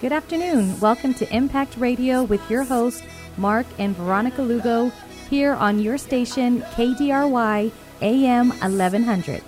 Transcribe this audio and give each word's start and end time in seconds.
Good 0.00 0.12
afternoon. 0.12 0.78
Welcome 0.78 1.12
to 1.14 1.34
Impact 1.34 1.76
Radio 1.76 2.22
with 2.22 2.48
your 2.48 2.62
hosts, 2.62 3.02
Mark 3.36 3.66
and 3.80 3.96
Veronica 3.96 4.42
Lugo, 4.42 4.92
here 5.28 5.54
on 5.54 5.80
your 5.80 5.98
station, 5.98 6.62
KDRY 6.62 7.72
AM 8.00 8.50
1100. 8.50 9.42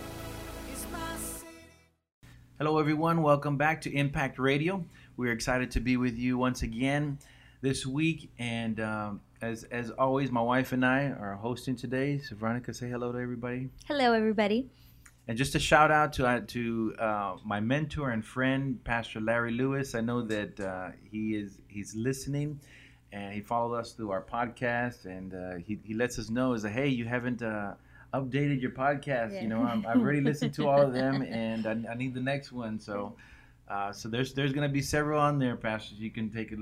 Hello, 2.59 2.81
everyone. 2.81 3.23
Welcome 3.23 3.59
back 3.59 3.81
to 3.83 3.95
Impact 3.95 4.41
Radio. 4.41 4.85
We're 5.17 5.31
excited 5.31 5.71
to 5.71 5.81
be 5.81 5.97
with 5.97 6.19
you 6.19 6.37
once 6.37 6.63
again 6.63 7.21
this 7.61 7.87
week. 7.87 8.33
And 8.37 8.81
um, 8.81 9.21
as, 9.41 9.63
as 9.71 9.91
always, 9.91 10.33
my 10.33 10.43
wife 10.43 10.73
and 10.73 10.85
I 10.85 11.11
are 11.11 11.39
hosting 11.41 11.77
today. 11.77 12.19
So, 12.19 12.35
Veronica, 12.35 12.75
say 12.75 12.91
hello 12.91 13.13
to 13.13 13.19
everybody. 13.21 13.69
Hello, 13.87 14.15
everybody. 14.15 14.69
And 15.29 15.39
just 15.39 15.55
a 15.55 15.61
shout 15.61 15.91
out 15.91 16.13
to 16.15 16.27
uh, 16.27 16.41
to 16.49 16.95
uh, 16.99 17.37
my 17.45 17.61
mentor 17.61 18.11
and 18.11 18.25
friend, 18.25 18.83
Pastor 18.83 19.21
Larry 19.21 19.53
Lewis. 19.53 19.95
I 19.95 20.01
know 20.01 20.23
that 20.23 20.59
uh, 20.59 20.89
he 21.09 21.37
is 21.37 21.61
he's 21.69 21.95
listening, 21.95 22.59
and 23.13 23.33
he 23.33 23.41
followed 23.41 23.77
us 23.77 23.93
through 23.93 24.11
our 24.11 24.23
podcast, 24.23 25.05
and 25.05 25.35
uh, 25.35 25.57
he 25.65 25.79
he 25.85 25.95
lets 25.95 26.19
us 26.19 26.31
know 26.31 26.55
is 26.55 26.63
that 26.63 26.71
hey, 26.73 26.89
you 26.89 27.05
haven't 27.05 27.43
uh, 27.43 27.75
updated 28.13 28.61
your 28.61 28.73
podcast. 28.73 29.35
Yeah. 29.35 29.43
You 29.43 29.49
know, 29.49 29.63
I'm, 29.63 29.87
I've 29.87 30.01
already 30.01 30.21
listened 30.21 30.55
to 30.55 30.69
all 30.69 30.81
of 30.81 30.93
them, 30.93 31.23
and 31.23 31.67
I, 31.67 31.93
I 31.93 31.95
need 31.95 32.15
the 32.15 32.21
next 32.21 32.53
one. 32.53 32.79
So. 32.79 33.15
Uh, 33.69 33.93
so 33.93 34.09
there's 34.09 34.35
there's 34.35 34.53
going 34.53 34.69
to 34.69 34.73
be 34.73 34.83
several 34.83 35.21
on 35.21 35.39
there, 35.39 35.55
pastors. 35.55 35.97
You 36.01 36.11
can 36.11 36.29
take 36.29 36.51
a 36.51 36.57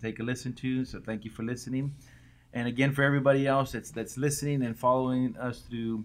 take 0.00 0.18
a 0.18 0.22
listen 0.22 0.54
to. 0.54 0.86
So 0.86 0.98
thank 0.98 1.26
you 1.26 1.30
for 1.30 1.42
listening, 1.42 1.94
and 2.54 2.66
again 2.66 2.90
for 2.94 3.02
everybody 3.02 3.46
else 3.46 3.72
that's 3.72 3.90
that's 3.90 4.16
listening 4.16 4.62
and 4.62 4.74
following 4.74 5.36
us 5.36 5.60
through 5.60 6.04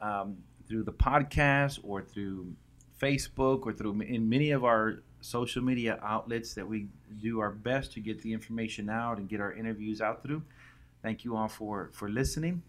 um, 0.00 0.36
through 0.68 0.84
the 0.84 0.92
podcast 0.92 1.78
or 1.82 2.02
through 2.02 2.52
Facebook 3.00 3.62
or 3.64 3.72
through 3.72 4.00
in 4.00 4.28
many 4.28 4.50
of 4.50 4.64
our 4.64 5.02
social 5.20 5.62
media 5.62 5.98
outlets 6.02 6.54
that 6.54 6.66
we 6.66 6.88
do 7.20 7.40
our 7.40 7.50
best 7.50 7.92
to 7.92 8.00
get 8.00 8.20
the 8.22 8.32
information 8.32 8.88
out 8.88 9.18
and 9.18 9.28
get 9.28 9.40
our 9.40 9.52
interviews 9.52 10.00
out 10.00 10.22
through. 10.22 10.42
Thank 11.02 11.24
you 11.24 11.36
all 11.36 11.48
for 11.48 11.90
for 11.92 12.08
listening, 12.08 12.62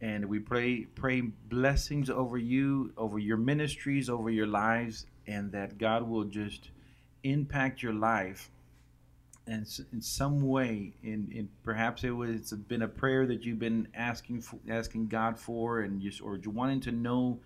and 0.00 0.26
we 0.26 0.38
pray 0.38 0.84
pray 0.94 1.20
blessings 1.20 2.10
over 2.10 2.38
you, 2.38 2.92
over 2.96 3.18
your 3.18 3.36
ministries, 3.36 4.08
over 4.08 4.30
your 4.30 4.46
lives, 4.46 5.06
and 5.26 5.50
that 5.52 5.78
God 5.78 6.08
will 6.08 6.24
just 6.24 6.70
impact 7.24 7.82
your 7.82 7.94
life 7.94 8.51
and 9.52 9.66
in 9.92 10.00
some 10.00 10.40
way 10.40 10.94
in, 11.02 11.28
in 11.30 11.48
perhaps 11.62 12.04
it 12.04 12.10
was 12.10 12.30
it's 12.30 12.52
been 12.52 12.82
a 12.82 12.88
prayer 12.88 13.26
that 13.26 13.44
you've 13.44 13.58
been 13.58 13.86
asking 13.94 14.40
for, 14.40 14.58
asking 14.70 15.08
God 15.08 15.38
for 15.38 15.80
and 15.80 16.00
just 16.00 16.22
or 16.22 16.40
wanting 16.46 16.80
to 16.80 16.92
know 16.92 17.38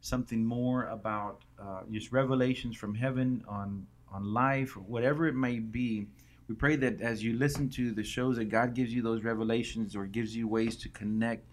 something 0.00 0.44
more 0.44 0.84
about 0.86 1.42
uh, 1.60 1.82
just 1.90 2.12
revelations 2.12 2.76
from 2.76 2.94
heaven 2.94 3.44
on 3.46 3.86
on 4.10 4.32
life 4.32 4.76
or 4.76 4.80
whatever 4.80 5.26
it 5.26 5.34
may 5.34 5.58
be. 5.58 6.06
We 6.48 6.54
pray 6.54 6.76
that 6.76 7.00
as 7.00 7.22
you 7.22 7.34
listen 7.34 7.68
to 7.70 7.92
the 7.92 8.04
shows 8.04 8.36
that 8.36 8.46
God 8.46 8.74
gives 8.74 8.94
you 8.94 9.02
those 9.02 9.22
revelations 9.22 9.94
or 9.94 10.06
gives 10.06 10.34
you 10.34 10.48
ways 10.48 10.76
to 10.76 10.88
connect 10.88 11.46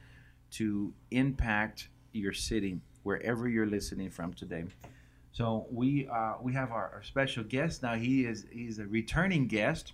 to 0.52 0.94
impact 1.12 1.90
your 2.14 2.34
city 2.34 2.80
wherever 3.04 3.50
you're 3.50 3.68
listening 3.68 4.10
from 4.10 4.34
today 4.34 4.64
so 5.32 5.68
we 5.72 6.08
uh, 6.08 6.34
we 6.42 6.54
have 6.54 6.72
our, 6.72 6.92
our 6.96 7.04
special 7.04 7.44
guest 7.44 7.84
now. 7.84 7.96
He 7.96 8.26
is 8.26 8.46
he's 8.52 8.80
a 8.80 8.86
returning 8.86 9.48
guest, 9.48 9.94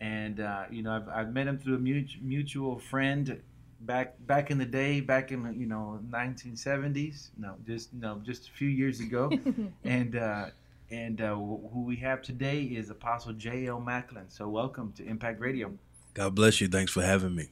and 0.00 0.40
uh, 0.40 0.64
you 0.70 0.82
know 0.82 0.92
I've, 0.92 1.08
I've 1.08 1.32
met 1.32 1.46
him 1.46 1.58
through 1.58 1.76
a 1.76 1.78
mut- 1.78 2.22
mutual 2.22 2.78
friend 2.78 3.42
back 3.80 4.14
back 4.26 4.50
in 4.50 4.58
the 4.58 4.64
day, 4.64 5.00
back 5.00 5.30
in 5.30 5.54
you 5.58 5.66
know 5.66 6.00
1970s. 6.10 7.30
No, 7.36 7.56
just 7.66 7.92
no, 7.92 8.20
just 8.24 8.48
a 8.48 8.52
few 8.52 8.68
years 8.68 9.00
ago, 9.00 9.30
and 9.84 10.16
uh, 10.16 10.46
and 10.90 11.20
uh, 11.20 11.34
who 11.34 11.84
we 11.86 11.96
have 11.96 12.22
today 12.22 12.62
is 12.62 12.88
Apostle 12.88 13.34
J. 13.34 13.66
L. 13.66 13.80
Macklin. 13.80 14.24
So 14.28 14.48
welcome 14.48 14.92
to 14.96 15.04
Impact 15.04 15.38
Radio. 15.40 15.72
God 16.14 16.34
bless 16.34 16.60
you. 16.62 16.68
Thanks 16.68 16.92
for 16.92 17.02
having 17.02 17.34
me. 17.34 17.50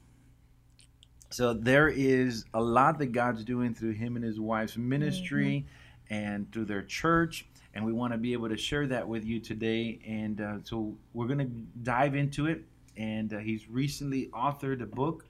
So 1.31 1.55
there 1.55 1.89
is 1.89 2.45
a 2.55 2.61
lot 2.61 2.99
that 2.99 3.13
God's 3.13 3.45
doing 3.45 3.75
through 3.75 3.93
him 3.93 4.17
and 4.17 4.25
his 4.25 4.41
wife's 4.41 4.77
ministry 4.77 5.67
and 6.11 6.51
through 6.53 6.67
their 6.67 6.83
church. 6.83 7.47
And 7.73 7.85
we 7.85 7.93
want 7.93 8.13
to 8.13 8.19
be 8.19 8.33
able 8.33 8.49
to 8.49 8.57
share 8.57 8.87
that 8.89 9.07
with 9.09 9.25
you 9.25 9.39
today. 9.41 10.01
And 10.07 10.41
uh, 10.41 10.55
so 10.65 10.95
we're 11.15 11.29
going 11.29 11.39
to 11.39 11.51
dive 11.85 12.15
into 12.17 12.47
it. 12.47 12.65
And 12.97 13.33
uh, 13.33 13.39
he's 13.39 13.69
recently 13.71 14.27
authored 14.35 14.83
a 14.83 14.87
book 14.87 15.25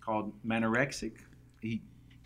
called 0.00 0.32
Manorexic. 0.46 1.12
He, 1.60 1.80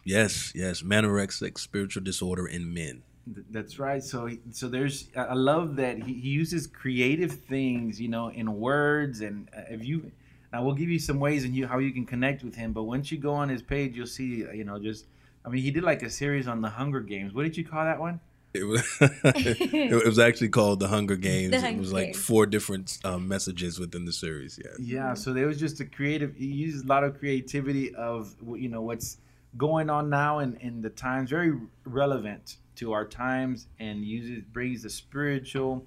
Yes, 0.04 0.52
yes. 0.54 0.82
Manorexic 0.82 1.58
spiritual 1.58 2.02
disorder 2.02 2.46
in 2.46 2.72
men. 2.72 3.02
th- 3.34 3.46
that's 3.50 3.78
right. 3.78 4.02
So, 4.02 4.26
he- 4.26 4.40
so 4.50 4.66
there's. 4.68 5.08
I 5.14 5.34
love 5.34 5.76
that 5.76 6.02
he, 6.02 6.14
he 6.14 6.28
uses 6.30 6.66
creative 6.66 7.32
things, 7.32 8.00
you 8.00 8.08
know, 8.08 8.28
in 8.30 8.52
words. 8.58 9.20
And 9.20 9.48
uh, 9.56 9.60
if 9.70 9.84
you, 9.84 10.10
now 10.52 10.64
we'll 10.64 10.74
give 10.74 10.88
you 10.88 10.98
some 10.98 11.20
ways 11.20 11.44
and 11.44 11.54
you 11.54 11.66
how 11.66 11.78
you 11.78 11.92
can 11.92 12.06
connect 12.06 12.42
with 12.42 12.54
him. 12.56 12.72
But 12.72 12.84
once 12.84 13.12
you 13.12 13.18
go 13.18 13.32
on 13.34 13.48
his 13.50 13.62
page, 13.62 13.96
you'll 13.96 14.06
see, 14.06 14.44
you 14.52 14.64
know, 14.64 14.78
just. 14.78 15.06
I 15.44 15.48
mean, 15.50 15.62
he 15.62 15.70
did 15.70 15.82
like 15.82 16.02
a 16.02 16.10
series 16.10 16.46
on 16.48 16.60
the 16.60 16.68
Hunger 16.70 17.00
Games. 17.00 17.32
What 17.32 17.44
did 17.44 17.56
you 17.56 17.64
call 17.64 17.84
that 17.84 18.00
one? 18.00 18.20
It 18.54 18.64
was, 18.64 18.82
it 19.00 20.06
was 20.06 20.18
actually 20.18 20.48
called 20.48 20.80
The 20.80 20.88
Hunger 20.88 21.16
Games. 21.16 21.50
The 21.50 21.58
it 21.58 21.62
Hunger 21.62 21.80
was 21.80 21.92
like 21.92 22.06
Games. 22.06 22.18
four 22.24 22.46
different 22.46 22.98
um, 23.04 23.28
messages 23.28 23.78
within 23.78 24.04
the 24.04 24.12
series. 24.12 24.58
Yeah. 24.62 24.70
Yeah, 24.80 25.14
so 25.14 25.32
there 25.32 25.46
was 25.46 25.58
just 25.60 25.80
a 25.80 25.84
creative. 25.84 26.34
He 26.36 26.46
uses 26.46 26.82
a 26.82 26.86
lot 26.86 27.04
of 27.04 27.18
creativity 27.18 27.94
of 27.94 28.34
you 28.56 28.68
know 28.68 28.80
what's 28.82 29.18
going 29.56 29.90
on 29.90 30.08
now 30.10 30.38
in, 30.40 30.56
in 30.56 30.80
the 30.80 30.90
times, 30.90 31.30
very 31.30 31.52
relevant 31.84 32.56
to 32.76 32.92
our 32.92 33.04
times, 33.04 33.66
and 33.78 34.04
uses 34.04 34.42
brings 34.52 34.82
the 34.82 34.90
spiritual 34.90 35.86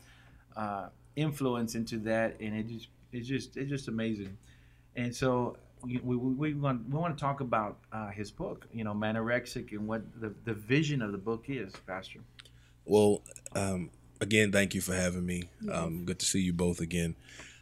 uh, 0.56 0.90
influence 1.16 1.76
into 1.76 1.98
that, 2.00 2.40
and 2.40 2.56
it 2.56 2.68
just 2.68 2.88
it's 3.12 3.28
just 3.28 3.58
it's 3.58 3.70
just 3.70 3.88
amazing. 3.88 4.38
And 4.96 5.16
so 5.16 5.58
we, 5.84 6.00
we, 6.00 6.16
we 6.16 6.53
want 6.53 6.88
we 6.90 6.97
want 6.97 7.18
to 7.18 7.22
talk 7.22 7.42
about 7.42 7.78
uh, 7.92 8.09
his 8.09 8.31
book, 8.31 8.68
you 8.74 8.84
know, 8.84 8.94
Manorexic, 8.94 9.72
and 9.72 9.88
what 9.88 10.02
the 10.19 10.34
the 10.46 10.53
vision 10.53 11.02
of 11.02 11.12
the 11.12 11.18
book 11.18 11.46
is, 11.47 11.74
Pastor. 11.88 12.19
Well, 12.86 13.22
um, 13.56 13.90
again, 14.20 14.52
thank 14.52 14.74
you 14.74 14.81
for 14.81 14.96
having 14.96 15.25
me. 15.25 15.44
Um, 15.72 16.06
good 16.06 16.20
to 16.20 16.25
see 16.25 16.41
you 16.41 16.53
both 16.53 16.80
again. 16.80 17.16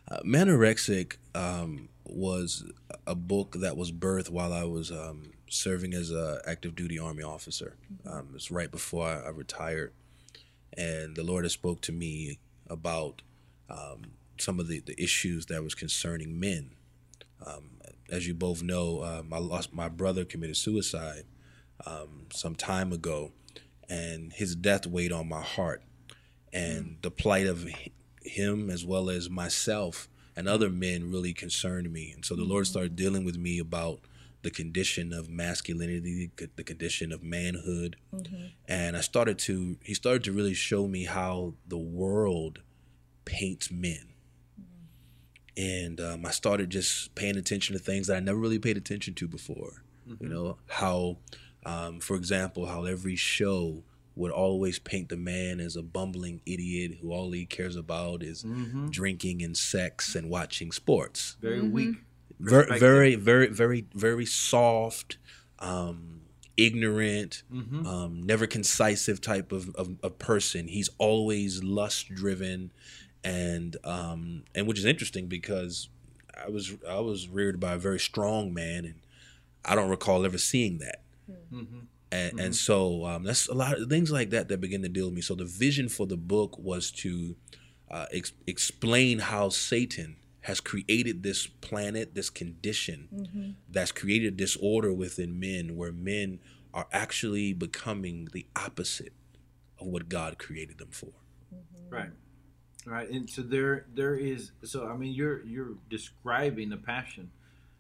Uh, 0.10 0.20
Manorexic 0.26 1.18
um, 1.36 1.90
was 2.06 2.64
a 3.06 3.16
book 3.16 3.58
that 3.60 3.78
was 3.78 3.92
birthed 3.92 4.30
while 4.30 4.54
I 4.54 4.64
was 4.64 4.92
um, 4.92 5.34
serving 5.50 5.94
as 5.94 6.12
a 6.12 6.42
active 6.48 6.76
duty 6.76 6.98
army 6.98 7.24
officer. 7.24 7.76
Um, 8.06 8.30
it's 8.34 8.50
right 8.50 8.72
before 8.72 9.08
I, 9.08 9.28
I 9.28 9.30
retired, 9.30 9.94
and 10.76 11.16
the 11.16 11.24
Lord 11.24 11.46
has 11.46 11.54
spoke 11.54 11.82
to 11.82 11.92
me 11.92 12.40
about 12.68 13.22
um, 13.70 14.14
some 14.38 14.60
of 14.60 14.68
the, 14.68 14.80
the 14.80 15.02
issues 15.02 15.48
that 15.48 15.64
was 15.64 15.76
concerning 15.76 16.40
men. 16.40 16.72
Um, 17.46 17.72
as 18.12 18.28
you 18.28 18.34
both 18.34 18.62
know, 18.62 19.04
um, 19.04 19.34
I 19.34 19.40
lost 19.40 19.74
my 19.74 19.88
brother 19.88 20.26
committed 20.26 20.58
suicide 20.58 21.24
um, 21.86 22.26
some 22.32 22.56
time 22.56 22.92
ago, 22.92 23.32
and 23.88 24.34
his 24.34 24.56
death 24.56 24.86
weighed 24.86 25.12
on 25.12 25.30
my 25.30 25.42
heart, 25.42 25.84
and 26.52 26.98
the 27.02 27.12
plight 27.12 27.48
of 27.48 27.68
him 28.24 28.70
as 28.70 28.86
well 28.86 29.10
as 29.10 29.30
myself 29.30 30.10
and 30.36 30.48
other 30.48 30.70
men 30.70 31.12
really 31.12 31.34
concerned 31.34 31.92
me, 31.92 32.12
and 32.14 32.26
so 32.26 32.36
the 32.36 32.44
Lord 32.44 32.68
started 32.68 32.96
dealing 32.96 33.26
with 33.26 33.38
me 33.38 33.60
about 33.60 34.00
the 34.42 34.50
condition 34.50 35.12
of 35.12 35.30
masculinity, 35.30 36.32
the 36.56 36.64
condition 36.64 37.12
of 37.12 37.22
manhood, 37.24 37.98
and 38.68 38.96
I 38.96 39.02
started 39.02 39.38
to 39.40 39.78
he 39.84 39.94
started 39.94 40.24
to 40.26 40.32
really 40.32 40.54
show 40.54 40.88
me 40.88 41.06
how 41.06 41.54
the 41.68 41.78
world 41.78 42.60
paints 43.26 43.70
men 43.70 44.14
and 45.60 46.00
um, 46.00 46.26
I 46.26 46.32
started 46.32 46.70
just 46.70 47.14
paying 47.16 47.36
attention 47.38 47.74
to 47.78 47.80
things 47.84 48.08
that 48.08 48.16
I 48.18 48.20
never 48.22 48.40
really 48.40 48.60
paid 48.60 48.78
attention 48.78 49.14
to 49.16 49.28
before. 49.28 49.84
You 50.20 50.28
know 50.30 50.58
how, 50.68 51.18
um, 51.66 52.00
for 52.00 52.16
example, 52.16 52.66
how 52.66 52.86
every 52.86 53.16
show 53.16 53.84
would 54.16 54.32
always 54.32 54.80
paint 54.80 55.10
the 55.10 55.18
man 55.18 55.60
as 55.60 55.76
a 55.76 55.84
bumbling 55.84 56.42
idiot 56.46 56.98
who 57.02 57.12
all 57.12 57.32
he 57.32 57.46
cares 57.46 57.76
about 57.76 58.24
is 58.24 58.44
Mm-hmm. 58.44 58.90
drinking 58.90 59.44
and 59.44 59.56
sex 59.56 60.16
and 60.16 60.30
watching 60.30 60.72
sports. 60.72 61.38
Very 61.42 61.62
weak. 61.62 61.98
Ver- 62.40 62.78
very, 62.80 63.16
very, 63.16 63.48
very, 63.48 63.86
very 63.94 64.26
soft, 64.26 65.18
um, 65.60 66.22
ignorant, 66.58 67.44
Mm-hmm. 67.54 67.86
um, 67.86 68.24
never 68.24 68.48
concisive 68.48 69.22
type 69.22 69.52
of, 69.52 69.70
of, 69.76 69.96
of 70.02 70.18
person. 70.18 70.68
He's 70.68 70.90
always 70.98 71.64
lust 71.64 72.10
driven, 72.14 72.72
and 73.24 73.78
um, 73.84 74.44
and 74.56 74.68
which 74.68 74.80
is 74.80 74.86
interesting 74.86 75.28
because 75.28 75.90
I 76.42 76.50
was 76.50 76.74
I 76.88 77.00
was 77.00 77.28
reared 77.28 77.60
by 77.60 77.74
a 77.74 77.78
very 77.78 78.00
strong 78.00 78.54
man, 78.54 78.86
and 78.86 78.96
I 79.66 79.76
don't 79.76 79.90
recall 79.90 80.26
ever 80.26 80.38
seeing 80.38 80.80
that. 80.80 81.02
Mm-hmm. 81.54 81.80
And, 82.12 82.40
and 82.40 82.56
so 82.56 83.06
um, 83.06 83.24
that's 83.24 83.48
a 83.48 83.54
lot 83.54 83.80
of 83.80 83.88
things 83.88 84.12
like 84.12 84.32
that 84.32 84.48
that 84.48 84.60
begin 84.60 84.82
to 84.82 84.90
deal 84.90 85.06
with 85.06 85.14
me. 85.14 85.22
So 85.22 85.36
the 85.36 85.46
vision 85.46 85.90
for 85.90 86.08
the 86.08 86.18
book 86.18 86.58
was 86.58 86.90
to 86.92 87.36
uh, 87.92 88.08
ex- 88.12 88.34
explain 88.48 89.20
how 89.20 89.50
Satan 89.50 90.16
has 90.42 90.60
created 90.60 91.22
this 91.22 91.46
planet, 91.46 92.16
this 92.16 92.32
condition 92.32 93.56
that's 93.70 93.92
created 93.92 94.38
disorder 94.38 94.92
within 94.92 95.40
men, 95.40 95.76
where 95.76 95.92
men 95.92 96.40
are 96.74 96.88
actually 96.92 97.54
becoming 97.54 98.28
the 98.32 98.48
opposite 98.56 99.14
of 99.80 99.88
what 99.88 100.10
God 100.10 100.40
created 100.40 100.78
them 100.78 100.90
for. 100.92 101.12
Right. 101.90 102.10
Right, 102.86 103.10
and 103.10 103.30
so 103.30 103.42
there 103.42 103.86
there 103.94 104.16
is 104.16 104.52
so 104.64 104.88
I 104.88 104.96
mean 104.96 105.14
you're 105.14 105.46
you're 105.46 105.74
describing 105.90 106.70
the 106.70 106.78
passion, 106.78 107.30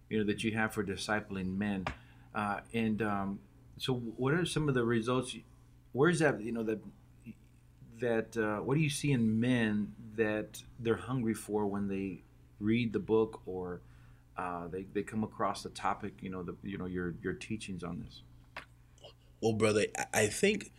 you 0.09 0.19
know, 0.19 0.25
that 0.25 0.43
you 0.43 0.51
have 0.51 0.73
for 0.73 0.83
discipling 0.83 1.57
men, 1.57 1.85
uh, 2.35 2.59
and 2.73 3.01
um, 3.01 3.39
so 3.77 3.93
what 3.93 4.33
are 4.33 4.45
some 4.45 4.67
of 4.67 4.75
the 4.75 4.83
results? 4.83 5.35
Where's 5.93 6.19
that 6.19 6.41
you 6.41 6.51
know 6.51 6.63
that 6.63 6.79
that 7.99 8.37
uh, 8.37 8.57
what 8.57 8.75
do 8.75 8.81
you 8.81 8.89
see 8.89 9.11
in 9.11 9.39
men 9.39 9.93
that 10.15 10.61
they're 10.79 10.95
hungry 10.95 11.33
for 11.33 11.65
when 11.65 11.87
they 11.87 12.21
read 12.59 12.93
the 12.93 12.99
book 12.99 13.41
or 13.45 13.81
uh, 14.37 14.67
they, 14.67 14.85
they 14.93 15.01
come 15.01 15.23
across 15.23 15.63
the 15.63 15.69
topic 15.69 16.13
you 16.21 16.29
know 16.29 16.43
the 16.43 16.55
you 16.63 16.77
know 16.77 16.85
your 16.85 17.13
your 17.21 17.33
teachings 17.33 17.83
on 17.83 18.03
this 18.03 18.21
well 19.41 19.53
brother 19.53 19.85
i 20.13 20.27
think 20.27 20.71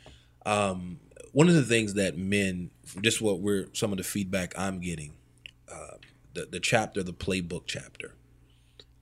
um, 0.46 0.98
one 1.32 1.48
of 1.48 1.54
the 1.54 1.62
things 1.62 1.94
that 1.94 2.16
men 2.16 2.70
just 3.02 3.20
what 3.20 3.40
we're 3.40 3.66
some 3.72 3.92
of 3.92 3.98
the 3.98 4.04
feedback 4.04 4.52
i'm 4.58 4.80
getting 4.80 5.12
uh, 5.70 5.96
the, 6.34 6.46
the 6.50 6.60
chapter 6.60 7.02
the 7.02 7.12
playbook 7.12 7.62
chapter 7.66 8.14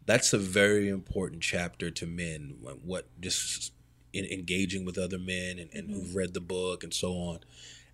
that's 0.07 0.33
a 0.33 0.39
very 0.39 0.89
important 0.89 1.43
chapter 1.43 1.91
to 1.91 2.07
men 2.07 2.57
what 2.83 3.07
just 3.21 3.73
in 4.13 4.25
engaging 4.25 4.85
with 4.85 4.97
other 4.97 5.19
men 5.19 5.59
and, 5.59 5.71
and 5.73 5.89
mm-hmm. 5.89 5.95
who've 5.95 6.17
read 6.17 6.35
the 6.35 6.41
book 6.41 6.83
and 6.83 6.95
so 6.95 7.13
on 7.13 7.41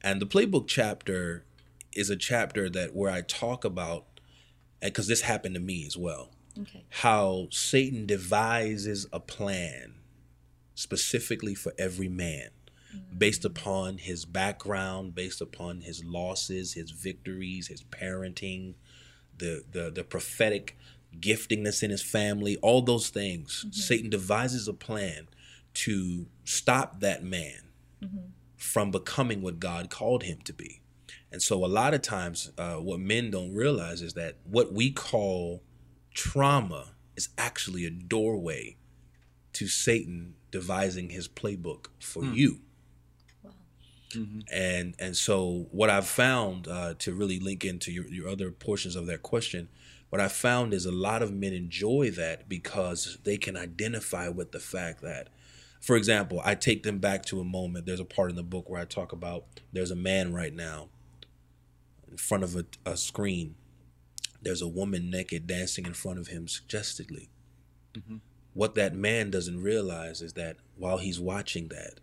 and 0.03 0.21
the 0.21 0.27
playbook 0.27 0.67
chapter 0.69 1.45
is 1.95 2.11
a 2.11 2.17
chapter 2.17 2.69
that 2.69 2.95
where 2.95 3.11
I 3.11 3.23
talk 3.23 3.65
about 3.65 4.05
because 4.83 5.07
this 5.07 5.23
happened 5.23 5.55
to 5.55 5.61
me 5.61 5.87
as 5.87 5.97
well. 5.97 6.31
Okay. 6.61 6.85
How 6.91 7.49
Satan 7.51 8.07
devises 8.07 9.07
a 9.13 9.19
plan 9.21 9.95
specifically 10.75 11.55
for 11.55 11.73
every 11.79 12.09
man. 12.09 12.51
Based 13.17 13.45
upon 13.45 13.99
his 13.99 14.25
background, 14.25 15.15
based 15.15 15.41
upon 15.41 15.83
his 15.83 16.05
losses, 16.05 16.75
his 16.75 16.91
victories, 16.91 17.69
his 17.69 17.83
parenting, 17.83 18.75
the 19.37 19.65
the 19.71 19.91
the 19.91 20.05
prophetic 20.05 20.77
giftingness 21.19 21.83
in 21.83 21.91
his 21.91 22.03
family, 22.03 22.57
all 22.57 22.83
those 22.83 23.09
things. 23.09 23.65
Mm-hmm. 23.67 23.73
Satan 23.73 24.11
devises 24.11 24.67
a 24.69 24.75
plan 24.75 25.29
to 25.75 26.27
stop 26.45 27.01
that 27.01 27.23
man 27.23 27.61
mm-hmm 28.03 28.27
from 28.65 28.91
becoming 28.91 29.43
what 29.43 29.61
God 29.61 29.91
called 29.91 30.23
him 30.23 30.39
to 30.45 30.53
be. 30.53 30.81
And 31.31 31.43
so, 31.43 31.65
a 31.65 31.67
lot 31.67 31.95
of 31.95 32.03
times, 32.03 32.51
uh, 32.57 32.77
what 32.77 32.99
men 32.99 33.31
don't 33.31 33.53
realize 33.55 34.01
is 34.01 34.15
that 34.15 34.37
what 34.45 34.73
we 34.73 34.91
call 34.91 35.63
trauma 36.15 36.93
is 37.15 37.29
actually 37.37 37.85
a 37.85 37.91
doorway 37.91 38.77
to 39.53 39.69
Satan 39.69 40.35
devising 40.51 41.11
his 41.11 41.29
playbook 41.29 41.87
for 42.01 42.23
mm. 42.23 42.35
you. 42.35 42.61
Mm-hmm. 44.15 44.41
And 44.53 44.95
and 44.99 45.17
so 45.17 45.67
what 45.71 45.91
I've 45.91 46.07
found 46.07 46.69
uh, 46.69 46.95
to 46.99 47.15
really 47.15 47.41
link 47.41 47.65
into 47.65 47.93
your, 47.93 48.07
your 48.07 48.29
other 48.29 48.51
portions 48.51 48.97
of 48.97 49.07
that 49.07 49.23
question, 49.23 49.69
what 50.11 50.21
I 50.21 50.29
found 50.29 50.73
is 50.73 50.87
a 50.87 50.93
lot 50.93 51.23
of 51.23 51.33
men 51.33 51.53
enjoy 51.53 52.11
that 52.13 52.49
because 52.49 53.19
they 53.25 53.37
can 53.37 53.57
identify 53.57 54.29
with 54.29 54.53
the 54.53 54.61
fact 54.61 55.03
that 55.03 55.29
for 55.85 55.97
example, 55.97 56.41
I 56.43 56.55
take 56.55 56.83
them 56.83 56.99
back 56.99 57.27
to 57.27 57.41
a 57.41 57.45
moment. 57.45 57.85
There's 57.85 58.01
a 58.01 58.07
part 58.07 58.31
in 58.31 58.37
the 58.37 58.43
book 58.43 58.71
where 58.71 58.81
I 58.81 58.87
talk 58.87 59.13
about 59.13 59.45
there's 59.71 59.91
a 59.91 59.97
man 59.97 60.33
right 60.33 60.55
now 60.55 60.89
in 62.11 62.17
front 62.17 62.43
of 62.43 62.57
a, 62.57 62.65
a 62.87 62.97
screen. 62.97 63.57
There's 64.41 64.63
a 64.63 64.69
woman 64.69 65.11
naked 65.11 65.47
dancing 65.47 65.85
in 65.85 65.93
front 65.93 66.19
of 66.19 66.29
him 66.29 66.49
suggestively. 66.49 67.29
Mm-hmm. 67.93 68.17
What 68.55 68.77
that 68.77 68.95
man 68.95 69.31
doesn't 69.31 69.63
realize 69.63 70.23
is 70.23 70.33
that 70.35 70.57
while 70.77 70.99
he's 70.99 71.21
watching 71.21 71.69
that, 71.69 72.01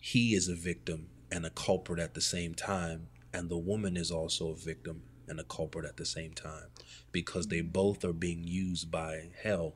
he 0.00 0.34
is 0.34 0.48
a 0.48 0.54
victim 0.54 1.08
and 1.30 1.44
a 1.44 1.50
culprit 1.50 2.00
at 2.00 2.14
the 2.14 2.20
same 2.20 2.54
time, 2.54 3.08
and 3.32 3.48
the 3.48 3.58
woman 3.58 3.96
is 3.96 4.10
also 4.10 4.48
a 4.48 4.56
victim 4.56 5.02
and 5.26 5.38
a 5.38 5.44
culprit 5.44 5.84
at 5.84 5.98
the 5.98 6.06
same 6.06 6.32
time 6.32 6.68
because 7.12 7.48
they 7.48 7.60
both 7.60 8.04
are 8.04 8.14
being 8.14 8.44
used 8.44 8.90
by 8.90 9.30
hell 9.42 9.74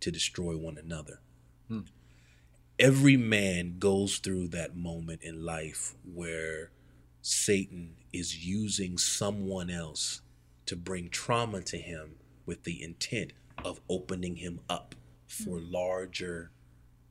to 0.00 0.10
destroy 0.10 0.56
one 0.56 0.76
another. 0.76 1.20
Hmm 1.68 1.80
every 2.82 3.16
man 3.16 3.76
goes 3.78 4.18
through 4.18 4.48
that 4.48 4.76
moment 4.76 5.22
in 5.22 5.44
life 5.44 5.94
where 6.04 6.70
Satan 7.20 7.94
is 8.12 8.44
using 8.44 8.98
someone 8.98 9.70
else 9.70 10.20
to 10.66 10.74
bring 10.74 11.08
trauma 11.08 11.62
to 11.62 11.78
him 11.78 12.16
with 12.44 12.64
the 12.64 12.82
intent 12.82 13.32
of 13.64 13.80
opening 13.88 14.36
him 14.36 14.60
up 14.68 14.96
for 15.26 15.58
mm-hmm. 15.58 15.72
larger 15.72 16.50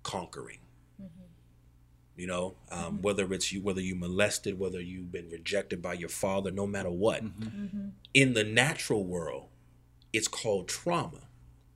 conquering. 0.03 0.59
Mm-hmm. 1.01 1.30
You 2.21 2.27
know, 2.27 2.53
um, 2.69 2.79
mm-hmm. 2.79 3.01
whether 3.01 3.33
it's 3.33 3.51
you, 3.51 3.61
whether 3.63 3.81
you 3.81 3.95
molested, 3.95 4.59
whether 4.59 4.79
you've 4.79 5.11
been 5.11 5.27
rejected 5.31 5.81
by 5.81 5.93
your 5.93 6.07
father, 6.07 6.51
no 6.51 6.67
matter 6.67 6.91
what. 6.91 7.23
Mm-hmm. 7.23 7.63
Mm-hmm. 7.63 7.87
In 8.13 8.33
the 8.35 8.43
natural 8.43 9.03
world, 9.03 9.47
it's 10.13 10.27
called 10.27 10.67
trauma 10.67 11.21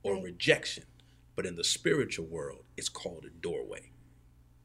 or 0.04 0.14
right. 0.14 0.22
rejection. 0.22 0.84
But 1.34 1.46
in 1.46 1.56
the 1.56 1.64
spiritual 1.64 2.26
world, 2.26 2.60
it's 2.76 2.88
called 2.88 3.24
a 3.24 3.30
doorway. 3.30 3.90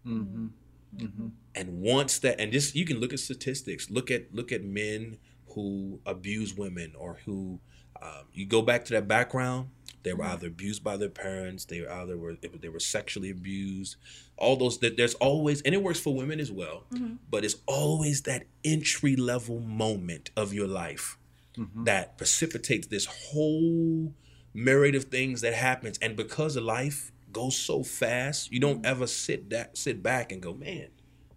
Mm-hmm. 0.05 0.49
Mm-hmm. 0.97 1.27
And 1.55 1.81
once 1.81 2.19
that, 2.19 2.39
and 2.39 2.51
just 2.51 2.75
you 2.75 2.85
can 2.85 2.99
look 2.99 3.11
at 3.11 3.19
statistics. 3.19 3.89
Look 3.89 4.11
at 4.11 4.31
look 4.35 4.51
at 4.51 4.63
men 4.63 5.17
who 5.55 5.99
abuse 6.05 6.55
women 6.55 6.93
or 6.95 7.17
who 7.25 7.59
um, 7.99 8.25
you 8.33 8.45
go 8.45 8.61
back 8.61 8.85
to 8.85 8.93
that 8.93 9.07
background. 9.07 9.69
They 10.03 10.13
were 10.13 10.23
mm-hmm. 10.23 10.33
either 10.33 10.47
abused 10.47 10.83
by 10.83 10.97
their 10.97 11.09
parents. 11.09 11.65
They 11.65 11.85
either 11.85 12.17
were 12.17 12.35
they 12.35 12.69
were 12.69 12.79
sexually 12.79 13.29
abused. 13.29 13.95
All 14.37 14.55
those 14.55 14.79
that 14.79 14.97
there's 14.97 15.13
always, 15.15 15.61
and 15.61 15.75
it 15.75 15.83
works 15.83 15.99
for 15.99 16.15
women 16.15 16.39
as 16.39 16.51
well. 16.51 16.85
Mm-hmm. 16.93 17.15
But 17.29 17.45
it's 17.45 17.57
always 17.67 18.23
that 18.23 18.45
entry 18.63 19.15
level 19.15 19.59
moment 19.59 20.31
of 20.35 20.53
your 20.53 20.67
life 20.67 21.17
mm-hmm. 21.57 21.83
that 21.83 22.17
precipitates 22.17 22.87
this 22.87 23.05
whole 23.05 24.13
myriad 24.53 24.95
of 24.95 25.05
things 25.05 25.41
that 25.41 25.53
happens. 25.53 25.97
And 25.99 26.15
because 26.15 26.55
of 26.55 26.63
life 26.63 27.11
goes 27.31 27.57
so 27.57 27.83
fast, 27.83 28.51
you 28.51 28.59
don't 28.59 28.77
mm-hmm. 28.77 28.91
ever 28.91 29.07
sit 29.07 29.49
that 29.51 29.77
sit 29.77 30.01
back 30.01 30.31
and 30.31 30.41
go, 30.41 30.53
man, 30.53 30.87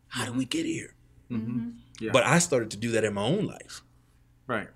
how 0.08 0.24
did 0.24 0.36
we 0.36 0.44
get 0.44 0.66
here? 0.66 0.94
Mm-hmm. 1.30 1.70
Yeah. 2.00 2.10
But 2.12 2.24
I 2.24 2.38
started 2.38 2.70
to 2.72 2.76
do 2.76 2.92
that 2.92 3.04
in 3.04 3.14
my 3.14 3.22
own 3.24 3.46
life. 3.46 3.82
Right. 4.46 4.68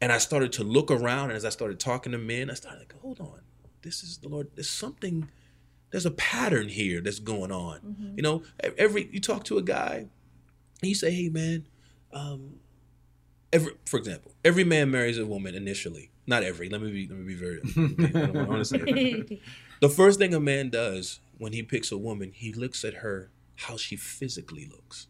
And 0.00 0.12
I 0.12 0.18
started 0.18 0.52
to 0.52 0.64
look 0.64 0.90
around, 0.90 1.30
and 1.30 1.36
as 1.36 1.44
I 1.44 1.50
started 1.50 1.78
talking 1.78 2.12
to 2.12 2.18
men, 2.18 2.50
I 2.50 2.54
started 2.54 2.78
like, 2.78 2.94
hold 3.00 3.20
on, 3.20 3.40
this 3.82 4.02
is 4.02 4.18
the 4.18 4.28
Lord. 4.28 4.48
There's 4.54 4.70
something. 4.70 5.28
There's 5.90 6.06
a 6.06 6.10
pattern 6.12 6.68
here 6.68 7.00
that's 7.00 7.18
going 7.18 7.50
on. 7.50 7.80
Mm-hmm. 7.80 8.16
You 8.16 8.22
know, 8.22 8.42
every 8.78 9.10
you 9.12 9.20
talk 9.20 9.44
to 9.44 9.58
a 9.58 9.62
guy, 9.62 10.06
and 10.80 10.88
you 10.88 10.94
say, 10.94 11.10
hey 11.10 11.28
man, 11.28 11.66
um, 12.12 12.60
every 13.52 13.72
for 13.86 13.98
example, 13.98 14.32
every 14.44 14.64
man 14.64 14.90
marries 14.90 15.18
a 15.18 15.26
woman 15.26 15.54
initially. 15.54 16.10
Not 16.26 16.44
every. 16.44 16.68
Let 16.68 16.80
me 16.80 16.92
be. 16.92 17.08
Let 17.08 17.18
me 17.18 17.26
be 17.26 17.34
very. 17.34 17.60
I 17.60 18.26
don't 18.26 18.48
want 18.48 18.58
to 18.60 18.64
say. 18.64 19.40
The 19.80 19.88
first 19.88 20.18
thing 20.18 20.34
a 20.34 20.40
man 20.40 20.68
does 20.68 21.20
when 21.38 21.54
he 21.54 21.62
picks 21.62 21.90
a 21.90 21.96
woman, 21.96 22.32
he 22.34 22.52
looks 22.52 22.84
at 22.84 22.96
her 22.96 23.30
how 23.56 23.78
she 23.78 23.96
physically 23.96 24.68
looks. 24.70 25.06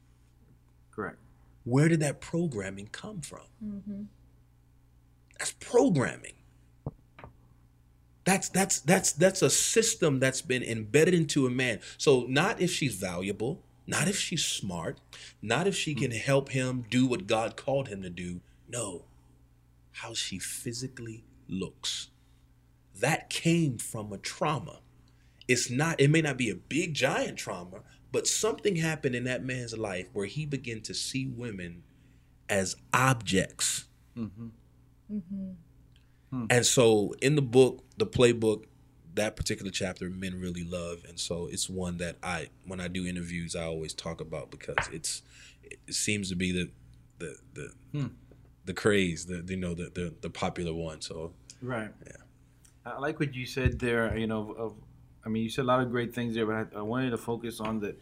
Correct. 0.92 1.18
Where 1.64 1.88
did 1.88 1.98
that 2.00 2.20
programming 2.20 2.86
come 2.86 3.20
from? 3.20 3.46
Mm-hmm. 3.64 4.02
That's 5.40 5.50
programming. 5.58 6.34
That's 8.24 8.48
that's 8.48 8.78
that's 8.78 9.10
that's 9.10 9.42
a 9.42 9.50
system 9.50 10.20
that's 10.20 10.42
been 10.42 10.62
embedded 10.62 11.14
into 11.14 11.48
a 11.48 11.50
man. 11.50 11.80
So 11.98 12.26
not 12.28 12.60
if 12.60 12.70
she's 12.70 12.94
valuable, 12.94 13.64
not 13.88 14.06
if 14.06 14.16
she's 14.16 14.44
smart, 14.44 15.00
not 15.42 15.66
if 15.66 15.74
she 15.74 15.96
can 15.96 16.12
help 16.12 16.50
him 16.50 16.84
do 16.88 17.06
what 17.06 17.26
God 17.26 17.56
called 17.56 17.88
him 17.88 18.02
to 18.02 18.10
do. 18.10 18.40
No, 18.68 19.06
how 19.90 20.14
she 20.14 20.38
physically 20.38 21.24
looks 21.48 22.10
that 23.00 23.30
came 23.30 23.78
from 23.78 24.12
a 24.12 24.18
trauma. 24.18 24.80
It's 25.48 25.70
not, 25.70 26.00
it 26.00 26.08
may 26.08 26.22
not 26.22 26.36
be 26.36 26.50
a 26.50 26.54
big 26.54 26.94
giant 26.94 27.38
trauma, 27.38 27.80
but 28.12 28.26
something 28.26 28.76
happened 28.76 29.14
in 29.14 29.24
that 29.24 29.44
man's 29.44 29.76
life 29.76 30.08
where 30.12 30.26
he 30.26 30.46
began 30.46 30.80
to 30.82 30.94
see 30.94 31.26
women 31.26 31.82
as 32.48 32.76
objects. 32.92 33.86
Mm-hmm. 34.16 34.48
Mm-hmm. 35.12 35.50
Hmm. 36.30 36.46
And 36.50 36.64
so 36.64 37.14
in 37.20 37.34
the 37.34 37.42
book, 37.42 37.84
the 37.96 38.06
playbook, 38.06 38.64
that 39.14 39.36
particular 39.36 39.70
chapter 39.70 40.08
men 40.08 40.40
really 40.40 40.62
love 40.62 41.02
and 41.08 41.18
so 41.18 41.48
it's 41.50 41.68
one 41.68 41.96
that 41.96 42.16
i 42.22 42.48
when 42.64 42.80
i 42.80 42.86
do 42.86 43.04
interviews 43.04 43.56
i 43.56 43.64
always 43.64 43.92
talk 43.92 44.20
about 44.20 44.52
because 44.52 44.88
it's 44.92 45.22
it 45.64 45.92
seems 45.92 46.28
to 46.28 46.36
be 46.36 46.52
the 46.52 46.70
the 47.18 47.36
the 47.54 47.72
hmm. 47.92 48.06
the 48.66 48.72
craze 48.72 49.26
the 49.26 49.44
you 49.48 49.56
know 49.56 49.74
the, 49.74 49.90
the 49.94 50.14
the 50.20 50.30
popular 50.30 50.72
one 50.72 51.00
so 51.00 51.32
right 51.60 51.90
yeah 52.06 52.12
I 52.84 52.98
like 52.98 53.20
what 53.20 53.34
you 53.34 53.46
said 53.46 53.78
there. 53.78 54.16
You 54.16 54.26
know, 54.26 54.52
of, 54.52 54.74
I 55.24 55.28
mean, 55.28 55.42
you 55.42 55.50
said 55.50 55.64
a 55.64 55.68
lot 55.68 55.80
of 55.80 55.90
great 55.90 56.14
things 56.14 56.34
there, 56.34 56.46
but 56.46 56.54
I, 56.54 56.78
I 56.78 56.82
wanted 56.82 57.10
to 57.10 57.18
focus 57.18 57.60
on 57.60 57.80
the. 57.80 57.96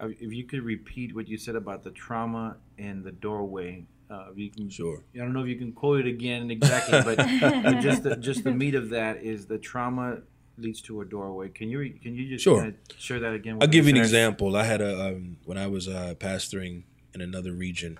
If 0.00 0.32
you 0.32 0.44
could 0.44 0.62
repeat 0.62 1.14
what 1.14 1.28
you 1.28 1.38
said 1.38 1.54
about 1.54 1.84
the 1.84 1.92
trauma 1.92 2.56
and 2.78 3.04
the 3.04 3.12
doorway, 3.12 3.86
uh, 4.10 4.26
you 4.34 4.50
can. 4.50 4.68
Sure. 4.68 5.04
I 5.14 5.18
don't 5.18 5.32
know 5.32 5.42
if 5.42 5.48
you 5.48 5.56
can 5.56 5.72
quote 5.72 6.00
it 6.00 6.06
again 6.06 6.50
exactly, 6.50 7.00
but, 7.02 7.16
but 7.62 7.80
just 7.80 8.02
the, 8.02 8.16
just 8.16 8.44
the 8.44 8.52
meat 8.52 8.74
of 8.74 8.90
that 8.90 9.22
is 9.22 9.46
the 9.46 9.58
trauma 9.58 10.18
leads 10.58 10.80
to 10.82 11.00
a 11.00 11.04
doorway. 11.04 11.48
Can 11.48 11.68
you 11.68 11.94
can 12.02 12.14
you 12.14 12.28
just 12.28 12.44
sure. 12.44 12.60
Kind 12.60 12.76
of 12.90 13.00
share 13.00 13.20
that 13.20 13.34
again? 13.34 13.58
I'll 13.60 13.68
give 13.68 13.86
you 13.86 13.94
an 13.94 14.00
example. 14.00 14.56
I 14.56 14.64
had 14.64 14.80
a 14.80 15.08
um, 15.08 15.38
when 15.44 15.58
I 15.58 15.66
was 15.66 15.88
uh, 15.88 16.14
pastoring 16.18 16.84
in 17.14 17.20
another 17.20 17.52
region. 17.52 17.98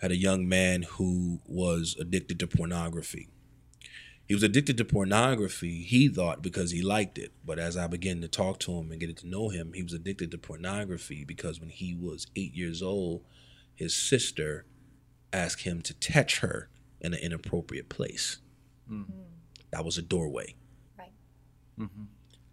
had 0.00 0.10
a 0.10 0.16
young 0.16 0.48
man 0.48 0.82
who 0.82 1.40
was 1.46 1.96
addicted 1.98 2.38
to 2.40 2.46
pornography. 2.46 3.28
He 4.26 4.34
was 4.34 4.44
addicted 4.44 4.78
to 4.78 4.84
pornography, 4.84 5.82
he 5.82 6.08
thought, 6.08 6.40
because 6.40 6.70
he 6.70 6.82
liked 6.82 7.18
it. 7.18 7.32
But 7.44 7.58
as 7.58 7.76
I 7.76 7.88
began 7.88 8.20
to 8.20 8.28
talk 8.28 8.60
to 8.60 8.72
him 8.78 8.92
and 8.92 9.00
get 9.00 9.16
to 9.16 9.26
know 9.26 9.48
him, 9.48 9.72
he 9.74 9.82
was 9.82 9.92
addicted 9.92 10.30
to 10.30 10.38
pornography 10.38 11.24
because 11.24 11.58
when 11.58 11.70
he 11.70 11.96
was 11.96 12.28
eight 12.36 12.54
years 12.54 12.80
old, 12.80 13.22
his 13.74 13.96
sister 13.96 14.66
asked 15.32 15.62
him 15.62 15.80
to 15.82 15.94
touch 15.94 16.40
her 16.40 16.68
in 17.00 17.14
an 17.14 17.20
inappropriate 17.20 17.88
place. 17.88 18.38
Mm-hmm. 18.90 19.12
That 19.70 19.84
was 19.84 19.96
a 19.96 20.02
doorway. 20.02 20.54
Right. 20.98 21.12
Mm-hmm. 21.78 22.04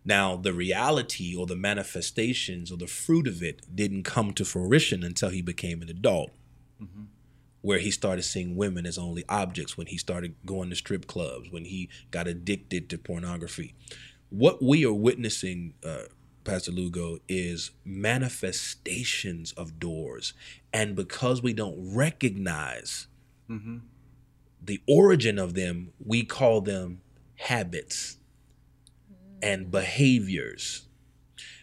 Now, 0.05 0.37
the 0.37 0.53
reality 0.53 1.35
or 1.35 1.45
the 1.45 1.55
manifestations 1.55 2.71
or 2.71 2.77
the 2.77 2.87
fruit 2.87 3.27
of 3.27 3.43
it 3.43 3.75
didn't 3.75 4.03
come 4.03 4.33
to 4.33 4.45
fruition 4.45 5.03
until 5.03 5.29
he 5.29 5.41
became 5.41 5.81
an 5.81 5.89
adult, 5.89 6.31
mm-hmm. 6.81 7.03
where 7.61 7.79
he 7.79 7.91
started 7.91 8.23
seeing 8.23 8.55
women 8.55 8.85
as 8.85 8.97
only 8.97 9.25
objects, 9.27 9.77
when 9.77 9.87
he 9.87 9.97
started 9.97 10.35
going 10.45 10.69
to 10.69 10.77
strip 10.77 11.07
clubs, 11.07 11.51
when 11.51 11.65
he 11.65 11.89
got 12.09 12.27
addicted 12.27 12.89
to 12.89 12.97
pornography. 12.97 13.73
What 14.29 14.63
we 14.63 14.85
are 14.85 14.93
witnessing, 14.93 15.73
uh, 15.83 16.03
Pastor 16.47 16.71
Lugo, 16.71 17.17
is 17.27 17.71
manifestations 17.83 19.51
of 19.51 19.79
doors. 19.79 20.33
And 20.71 20.95
because 20.95 21.43
we 21.43 21.51
don't 21.51 21.93
recognize 21.93 23.07
mm-hmm. 23.49 23.79
the 24.63 24.81
origin 24.87 25.37
of 25.37 25.55
them, 25.55 25.91
we 26.03 26.23
call 26.23 26.61
them 26.61 27.01
habits 27.35 28.17
and 29.41 29.67
mm. 29.67 29.71
behaviors. 29.71 30.87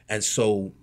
And 0.09 0.23
so 0.23 0.75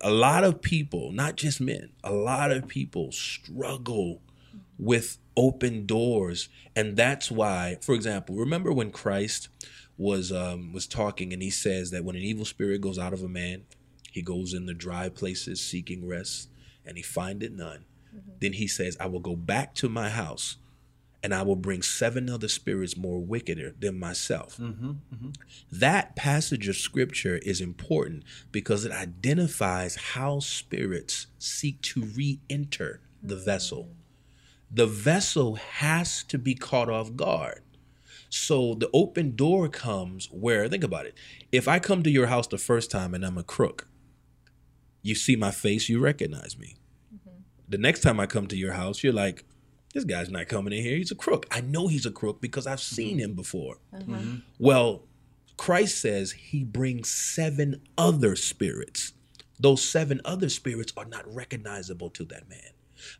a 0.00 0.10
lot 0.10 0.42
of 0.42 0.62
people, 0.62 1.12
not 1.12 1.36
just 1.36 1.60
men, 1.60 1.90
a 2.02 2.12
lot 2.12 2.50
of 2.50 2.66
people 2.66 3.12
struggle 3.12 4.22
mm-hmm. 4.48 4.58
with 4.78 5.18
open 5.36 5.84
doors. 5.84 6.48
And 6.74 6.96
that's 6.96 7.30
why, 7.30 7.76
for 7.82 7.94
example, 7.94 8.34
remember 8.34 8.72
when 8.72 8.90
Christ 8.90 9.50
was 9.98 10.32
um, 10.32 10.72
was 10.72 10.86
talking 10.86 11.32
and 11.32 11.42
he 11.42 11.50
says 11.50 11.90
that 11.90 12.04
when 12.04 12.16
an 12.16 12.22
evil 12.22 12.44
spirit 12.44 12.80
goes 12.80 12.98
out 12.98 13.12
of 13.12 13.22
a 13.22 13.28
man, 13.28 13.64
he 14.10 14.22
goes 14.22 14.54
in 14.54 14.66
the 14.66 14.74
dry 14.74 15.08
places 15.08 15.60
seeking 15.60 16.06
rest 16.06 16.48
and 16.84 16.96
he 16.96 17.02
findeth 17.02 17.52
none. 17.52 17.84
Mm-hmm. 18.14 18.32
Then 18.40 18.52
he 18.54 18.66
says, 18.66 18.96
I 19.00 19.06
will 19.06 19.20
go 19.20 19.36
back 19.36 19.74
to 19.76 19.88
my 19.88 20.08
house 20.08 20.56
and 21.22 21.34
I 21.34 21.42
will 21.42 21.56
bring 21.56 21.82
seven 21.82 22.30
other 22.30 22.48
spirits 22.48 22.96
more 22.96 23.18
wickeder 23.18 23.74
than 23.78 23.98
myself. 23.98 24.58
Mm-hmm, 24.58 24.90
mm-hmm. 24.90 25.30
That 25.72 26.14
passage 26.14 26.68
of 26.68 26.76
scripture 26.76 27.38
is 27.38 27.60
important 27.60 28.22
because 28.52 28.84
it 28.84 28.92
identifies 28.92 29.96
how 29.96 30.40
spirits 30.40 31.26
seek 31.38 31.80
to 31.82 32.02
re 32.02 32.38
enter 32.48 33.00
the 33.22 33.36
vessel. 33.36 33.88
The 34.70 34.86
vessel 34.86 35.56
has 35.56 36.22
to 36.24 36.38
be 36.38 36.54
caught 36.54 36.88
off 36.88 37.16
guard. 37.16 37.62
So 38.28 38.74
the 38.74 38.90
open 38.92 39.36
door 39.36 39.68
comes 39.68 40.28
where, 40.30 40.68
think 40.68 40.84
about 40.84 41.06
it. 41.06 41.14
If 41.52 41.68
I 41.68 41.78
come 41.78 42.02
to 42.02 42.10
your 42.10 42.26
house 42.26 42.46
the 42.46 42.58
first 42.58 42.90
time 42.90 43.14
and 43.14 43.24
I'm 43.24 43.38
a 43.38 43.42
crook, 43.42 43.88
you 45.02 45.14
see 45.14 45.36
my 45.36 45.50
face, 45.50 45.88
you 45.88 46.00
recognize 46.00 46.58
me. 46.58 46.76
Mm-hmm. 47.14 47.40
The 47.68 47.78
next 47.78 48.00
time 48.00 48.18
I 48.18 48.26
come 48.26 48.46
to 48.48 48.56
your 48.56 48.72
house, 48.72 49.02
you're 49.04 49.12
like, 49.12 49.44
this 49.94 50.04
guy's 50.04 50.30
not 50.30 50.48
coming 50.48 50.72
in 50.72 50.82
here. 50.82 50.96
He's 50.96 51.12
a 51.12 51.16
crook. 51.16 51.46
I 51.50 51.60
know 51.60 51.86
he's 51.88 52.04
a 52.06 52.10
crook 52.10 52.40
because 52.40 52.66
I've 52.66 52.80
mm-hmm. 52.80 52.94
seen 52.94 53.18
him 53.18 53.34
before. 53.34 53.78
Uh-huh. 53.94 54.02
Mm-hmm. 54.04 54.36
Well, 54.58 55.04
Christ 55.56 56.00
says 56.02 56.32
he 56.32 56.64
brings 56.64 57.08
seven 57.08 57.80
other 57.96 58.36
spirits. 58.36 59.12
Those 59.58 59.82
seven 59.82 60.20
other 60.24 60.50
spirits 60.50 60.92
are 60.96 61.06
not 61.06 61.24
recognizable 61.32 62.10
to 62.10 62.24
that 62.26 62.48
man. 62.48 62.72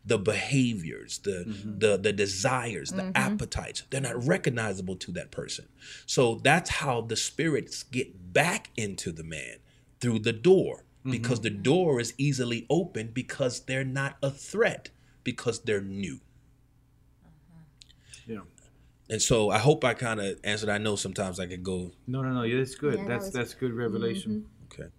The 0.05 0.17
behaviors, 0.17 1.19
the 1.19 1.45
mm-hmm. 1.47 1.79
the 1.79 1.97
the 1.97 2.13
desires, 2.13 2.91
the 2.91 3.03
mm-hmm. 3.03 3.11
appetites, 3.15 3.83
they're 3.89 4.01
not 4.01 4.25
recognizable 4.25 4.95
to 4.97 5.11
that 5.13 5.31
person. 5.31 5.67
So 6.05 6.35
that's 6.35 6.69
how 6.69 7.01
the 7.01 7.15
spirits 7.15 7.83
get 7.83 8.33
back 8.33 8.69
into 8.75 9.11
the 9.11 9.23
man 9.23 9.57
through 9.99 10.19
the 10.19 10.33
door 10.33 10.83
mm-hmm. 10.99 11.11
because 11.11 11.41
the 11.41 11.49
door 11.49 11.99
is 11.99 12.13
easily 12.17 12.65
opened 12.69 13.13
because 13.13 13.61
they're 13.61 13.83
not 13.83 14.17
a 14.21 14.31
threat 14.31 14.89
because 15.23 15.59
they're 15.61 15.81
new. 15.81 16.19
Yeah. 18.27 18.41
And 19.09 19.21
so 19.21 19.49
I 19.49 19.57
hope 19.57 19.83
I 19.83 19.93
kind 19.93 20.19
of 20.19 20.37
answered. 20.43 20.69
I 20.69 20.77
know 20.77 20.95
sometimes 20.95 21.39
I 21.39 21.47
could 21.47 21.63
go 21.63 21.91
No, 22.07 22.21
no, 22.21 22.33
no. 22.33 22.43
Yeah, 22.43 22.57
that's 22.57 22.75
good. 22.75 22.95
Yeah, 22.95 23.03
that 23.03 23.09
that's 23.09 23.25
was- 23.25 23.33
that's 23.33 23.53
good 23.53 23.73
revelation. 23.73 24.45
okay. 24.65 24.89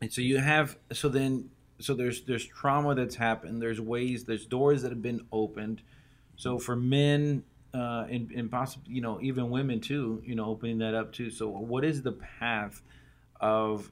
And 0.00 0.12
so 0.12 0.20
you 0.20 0.38
have 0.38 0.76
so 0.92 1.08
then 1.08 1.50
so 1.80 1.94
there's 1.94 2.22
there's 2.22 2.46
trauma 2.46 2.94
that's 2.94 3.16
happened. 3.16 3.60
There's 3.60 3.80
ways. 3.80 4.24
There's 4.24 4.46
doors 4.46 4.82
that 4.82 4.90
have 4.90 5.02
been 5.02 5.26
opened. 5.32 5.82
So 6.36 6.58
for 6.58 6.76
men 6.76 7.44
uh, 7.72 8.06
and 8.08 8.30
and 8.30 8.50
possibly 8.50 8.94
you 8.94 9.00
know 9.00 9.20
even 9.20 9.50
women 9.50 9.80
too, 9.80 10.22
you 10.24 10.34
know, 10.34 10.46
opening 10.46 10.78
that 10.78 10.94
up 10.94 11.12
too. 11.12 11.30
So 11.30 11.48
what 11.48 11.84
is 11.84 12.02
the 12.02 12.12
path 12.12 12.82
of 13.40 13.90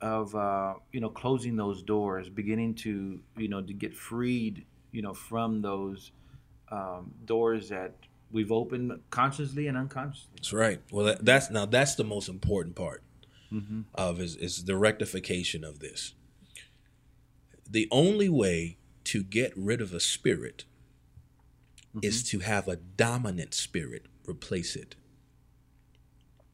of 0.00 0.34
uh, 0.34 0.74
you 0.90 1.00
know 1.00 1.08
closing 1.08 1.56
those 1.56 1.82
doors, 1.82 2.28
beginning 2.28 2.74
to 2.76 3.20
you 3.36 3.48
know 3.48 3.62
to 3.62 3.72
get 3.72 3.94
freed, 3.94 4.66
you 4.90 5.02
know, 5.02 5.14
from 5.14 5.62
those 5.62 6.10
um, 6.70 7.12
doors 7.24 7.68
that 7.68 7.94
we've 8.32 8.50
opened 8.50 8.98
consciously 9.10 9.68
and 9.68 9.76
unconsciously. 9.76 10.30
That's 10.36 10.52
right. 10.52 10.80
Well, 10.90 11.06
that, 11.06 11.24
that's 11.24 11.50
now 11.50 11.66
that's 11.66 11.94
the 11.94 12.04
most 12.04 12.28
important 12.28 12.74
part 12.74 13.02
of 13.94 14.20
is 14.20 14.34
is 14.36 14.64
the 14.64 14.76
rectification 14.76 15.62
of 15.62 15.78
this. 15.78 16.14
The 17.72 17.88
only 17.90 18.28
way 18.28 18.76
to 19.04 19.22
get 19.22 19.52
rid 19.56 19.80
of 19.80 19.94
a 19.94 20.00
spirit 20.00 20.64
mm-hmm. 21.88 22.00
is 22.02 22.22
to 22.24 22.40
have 22.40 22.68
a 22.68 22.76
dominant 22.76 23.54
spirit 23.54 24.06
replace 24.28 24.76
it. 24.76 24.94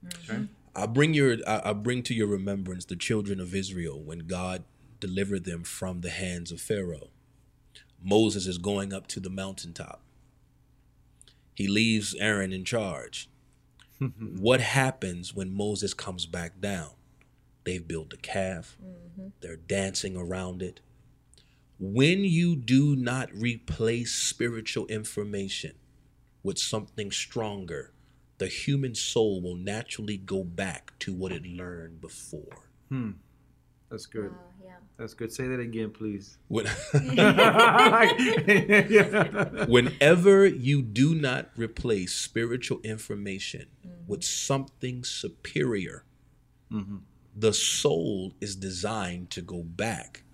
Mm-hmm. 0.06 0.32
Okay. 0.32 0.44
I 0.76 0.86
bring 0.86 1.12
your 1.12 1.38
I 1.46 1.70
I 1.70 1.72
bring 1.72 2.04
to 2.04 2.14
your 2.14 2.28
remembrance 2.28 2.84
the 2.84 2.94
children 2.94 3.40
of 3.40 3.52
Israel 3.52 4.00
when 4.00 4.20
God 4.20 4.62
delivered 5.00 5.44
them 5.44 5.64
from 5.64 6.02
the 6.02 6.10
hands 6.10 6.52
of 6.52 6.60
Pharaoh. 6.60 7.10
Moses 8.00 8.46
is 8.46 8.58
going 8.58 8.92
up 8.92 9.08
to 9.08 9.20
the 9.20 9.30
mountaintop. 9.30 10.02
He 11.52 11.66
leaves 11.66 12.14
Aaron 12.14 12.52
in 12.52 12.64
charge. 12.64 13.28
what 14.38 14.60
happens 14.60 15.34
when 15.34 15.52
Moses 15.52 15.94
comes 15.94 16.26
back 16.26 16.60
down? 16.60 16.90
They've 17.64 17.86
built 17.86 18.12
a 18.12 18.16
calf. 18.16 18.76
Mm-hmm. 18.80 19.28
They're 19.40 19.56
dancing 19.56 20.16
around 20.16 20.62
it. 20.62 20.78
When 21.80 22.24
you 22.24 22.56
do 22.56 22.96
not 22.96 23.32
replace 23.32 24.12
spiritual 24.12 24.86
information 24.86 25.76
with 26.42 26.58
something 26.58 27.12
stronger, 27.12 27.92
the 28.38 28.48
human 28.48 28.96
soul 28.96 29.40
will 29.40 29.54
naturally 29.54 30.16
go 30.16 30.42
back 30.42 30.98
to 31.00 31.12
what 31.12 31.30
it 31.30 31.46
learned 31.46 32.00
before. 32.00 32.70
Hmm. 32.88 33.12
That's 33.90 34.06
good. 34.06 34.32
Wow, 34.32 34.38
yeah. 34.64 34.76
That's 34.96 35.14
good. 35.14 35.32
Say 35.32 35.46
that 35.46 35.60
again, 35.60 35.90
please. 35.90 36.38
When, 36.48 36.66
whenever 39.68 40.46
you 40.46 40.82
do 40.82 41.14
not 41.14 41.50
replace 41.56 42.14
spiritual 42.14 42.80
information 42.82 43.66
mm-hmm. 43.86 44.06
with 44.06 44.24
something 44.24 45.04
superior, 45.04 46.04
mm-hmm. 46.72 46.96
the 47.36 47.52
soul 47.52 48.32
is 48.40 48.56
designed 48.56 49.30
to 49.30 49.42
go 49.42 49.62
back 49.62 50.24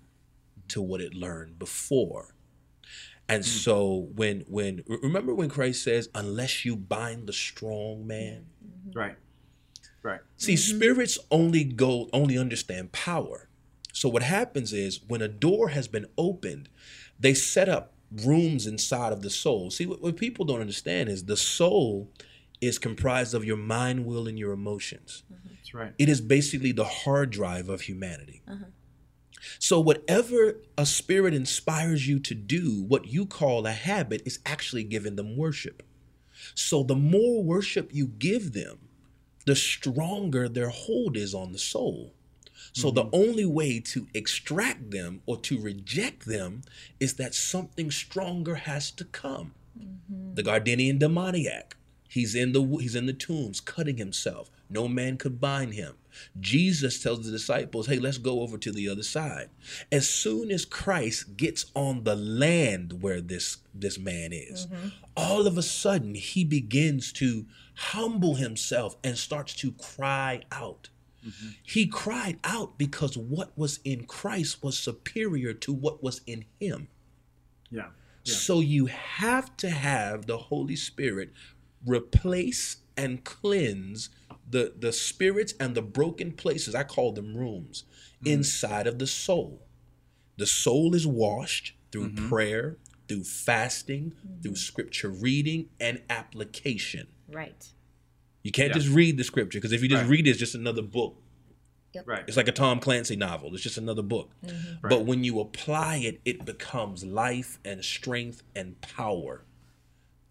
to 0.69 0.81
what 0.81 1.01
it 1.01 1.13
learned 1.13 1.59
before. 1.59 2.35
And 3.27 3.43
hmm. 3.43 3.49
so 3.49 4.09
when 4.15 4.41
when 4.47 4.83
remember 4.87 5.33
when 5.33 5.49
Christ 5.49 5.83
says, 5.83 6.09
unless 6.13 6.65
you 6.65 6.75
bind 6.75 7.27
the 7.27 7.33
strong 7.33 8.05
man, 8.05 8.45
mm-hmm. 8.63 8.97
Right. 8.97 9.15
Right. 10.03 10.21
See, 10.37 10.53
mm-hmm. 10.53 10.77
spirits 10.77 11.17
only 11.31 11.63
go 11.63 12.09
only 12.13 12.37
understand 12.37 12.91
power. 12.91 13.49
So 13.91 14.09
what 14.09 14.23
happens 14.23 14.73
is 14.73 14.99
when 15.07 15.21
a 15.21 15.27
door 15.27 15.69
has 15.69 15.87
been 15.87 16.05
opened, 16.17 16.69
they 17.19 17.33
set 17.33 17.69
up 17.69 17.93
rooms 18.11 18.67
inside 18.67 19.13
of 19.13 19.21
the 19.21 19.29
soul. 19.29 19.71
See, 19.71 19.85
what, 19.85 20.01
what 20.01 20.17
people 20.17 20.45
don't 20.45 20.61
understand 20.61 21.09
is 21.09 21.25
the 21.25 21.37
soul 21.37 22.11
is 22.61 22.77
comprised 22.77 23.33
of 23.33 23.45
your 23.45 23.57
mind, 23.57 24.05
will, 24.05 24.27
and 24.27 24.37
your 24.37 24.51
emotions. 24.51 25.23
Mm-hmm. 25.31 25.49
That's 25.49 25.73
right. 25.73 25.93
It 25.97 26.09
is 26.09 26.21
basically 26.21 26.71
the 26.71 26.85
hard 26.85 27.31
drive 27.31 27.69
of 27.69 27.81
humanity. 27.81 28.43
Uh-huh. 28.47 28.65
So, 29.59 29.79
whatever 29.79 30.57
a 30.77 30.85
spirit 30.85 31.33
inspires 31.33 32.07
you 32.07 32.19
to 32.19 32.35
do, 32.35 32.83
what 32.83 33.07
you 33.07 33.25
call 33.25 33.65
a 33.65 33.71
habit, 33.71 34.21
is 34.25 34.39
actually 34.45 34.83
giving 34.83 35.15
them 35.15 35.37
worship. 35.37 35.83
So, 36.53 36.83
the 36.83 36.95
more 36.95 37.43
worship 37.43 37.89
you 37.93 38.07
give 38.07 38.53
them, 38.53 38.79
the 39.45 39.55
stronger 39.55 40.49
their 40.49 40.69
hold 40.69 41.17
is 41.17 41.33
on 41.33 41.51
the 41.51 41.59
soul. 41.59 42.13
So, 42.73 42.91
the 42.91 43.03
mm-hmm. 43.03 43.15
only 43.15 43.45
way 43.45 43.79
to 43.79 44.07
extract 44.13 44.91
them 44.91 45.21
or 45.25 45.37
to 45.41 45.59
reject 45.59 46.25
them 46.25 46.63
is 46.99 47.15
that 47.15 47.33
something 47.33 47.91
stronger 47.91 48.55
has 48.55 48.91
to 48.91 49.05
come. 49.05 49.53
Mm-hmm. 49.79 50.33
The 50.35 50.43
Gardenian 50.43 50.97
demoniac. 50.97 51.77
He's 52.07 52.35
in 52.35 52.53
the 52.53 52.63
he's 52.79 52.95
in 52.95 53.07
the 53.07 53.13
tombs, 53.13 53.59
cutting 53.59 53.97
himself. 53.97 54.49
No 54.69 54.87
man 54.87 55.17
could 55.17 55.39
bind 55.39 55.73
him. 55.73 55.95
Jesus 56.39 57.01
tells 57.01 57.25
the 57.25 57.31
disciples, 57.31 57.87
hey, 57.87 57.99
let's 57.99 58.17
go 58.17 58.41
over 58.41 58.57
to 58.57 58.71
the 58.71 58.89
other 58.89 59.03
side. 59.03 59.49
As 59.91 60.09
soon 60.09 60.51
as 60.51 60.65
Christ 60.65 61.37
gets 61.37 61.65
on 61.75 62.03
the 62.03 62.15
land 62.15 63.01
where 63.01 63.21
this, 63.21 63.57
this 63.73 63.97
man 63.97 64.31
is, 64.31 64.67
mm-hmm. 64.67 64.89
all 65.15 65.47
of 65.47 65.57
a 65.57 65.63
sudden 65.63 66.15
he 66.15 66.43
begins 66.43 67.11
to 67.13 67.45
humble 67.75 68.35
himself 68.35 68.95
and 69.03 69.17
starts 69.17 69.53
to 69.55 69.71
cry 69.73 70.41
out. 70.51 70.89
Mm-hmm. 71.25 71.49
He 71.63 71.87
cried 71.87 72.39
out 72.43 72.77
because 72.77 73.17
what 73.17 73.57
was 73.57 73.79
in 73.83 74.05
Christ 74.05 74.63
was 74.63 74.77
superior 74.77 75.53
to 75.53 75.73
what 75.73 76.03
was 76.03 76.21
in 76.27 76.45
him. 76.59 76.87
Yeah. 77.71 77.87
Yeah. 78.23 78.33
So 78.33 78.59
you 78.59 78.87
have 78.87 79.55
to 79.57 79.69
have 79.69 80.25
the 80.25 80.37
Holy 80.37 80.75
Spirit 80.75 81.31
replace 81.85 82.77
and 82.97 83.23
cleanse 83.23 84.09
the 84.49 84.73
the 84.77 84.91
spirits 84.91 85.53
and 85.59 85.75
the 85.75 85.81
broken 85.81 86.31
places. 86.31 86.75
I 86.75 86.83
call 86.83 87.11
them 87.11 87.35
rooms 87.35 87.83
mm-hmm. 88.17 88.33
inside 88.33 88.87
of 88.87 88.99
the 88.99 89.07
soul. 89.07 89.61
The 90.37 90.45
soul 90.45 90.95
is 90.95 91.07
washed 91.07 91.73
through 91.91 92.09
mm-hmm. 92.09 92.29
prayer, 92.29 92.77
through 93.07 93.23
fasting, 93.23 94.13
mm-hmm. 94.25 94.41
through 94.41 94.55
scripture 94.55 95.09
reading 95.09 95.69
and 95.79 96.01
application. 96.09 97.07
Right. 97.31 97.69
You 98.43 98.51
can't 98.51 98.69
Yeah. 98.69 98.81
just 98.81 98.89
read 98.89 99.17
the 99.17 99.23
scripture 99.23 99.59
because 99.59 99.71
if 99.71 99.81
you 99.81 99.89
just 99.89 100.03
Right. 100.03 100.09
read 100.09 100.27
it, 100.27 100.31
it's 100.31 100.39
just 100.39 100.55
another 100.55 100.81
book. 100.81 101.21
Right. 102.05 102.25
It's 102.27 102.35
like 102.35 102.49
a 102.49 102.51
Tom 102.51 102.81
Clancy 102.81 103.15
novel. 103.15 103.53
It's 103.53 103.63
just 103.63 103.77
another 103.77 104.01
book. 104.01 104.31
But 104.81 105.05
when 105.05 105.23
you 105.23 105.39
apply 105.39 105.97
it, 105.97 106.19
it 106.25 106.43
becomes 106.43 107.05
life 107.05 107.57
and 107.63 107.85
strength 107.85 108.43
and 108.53 108.81
power 108.81 109.45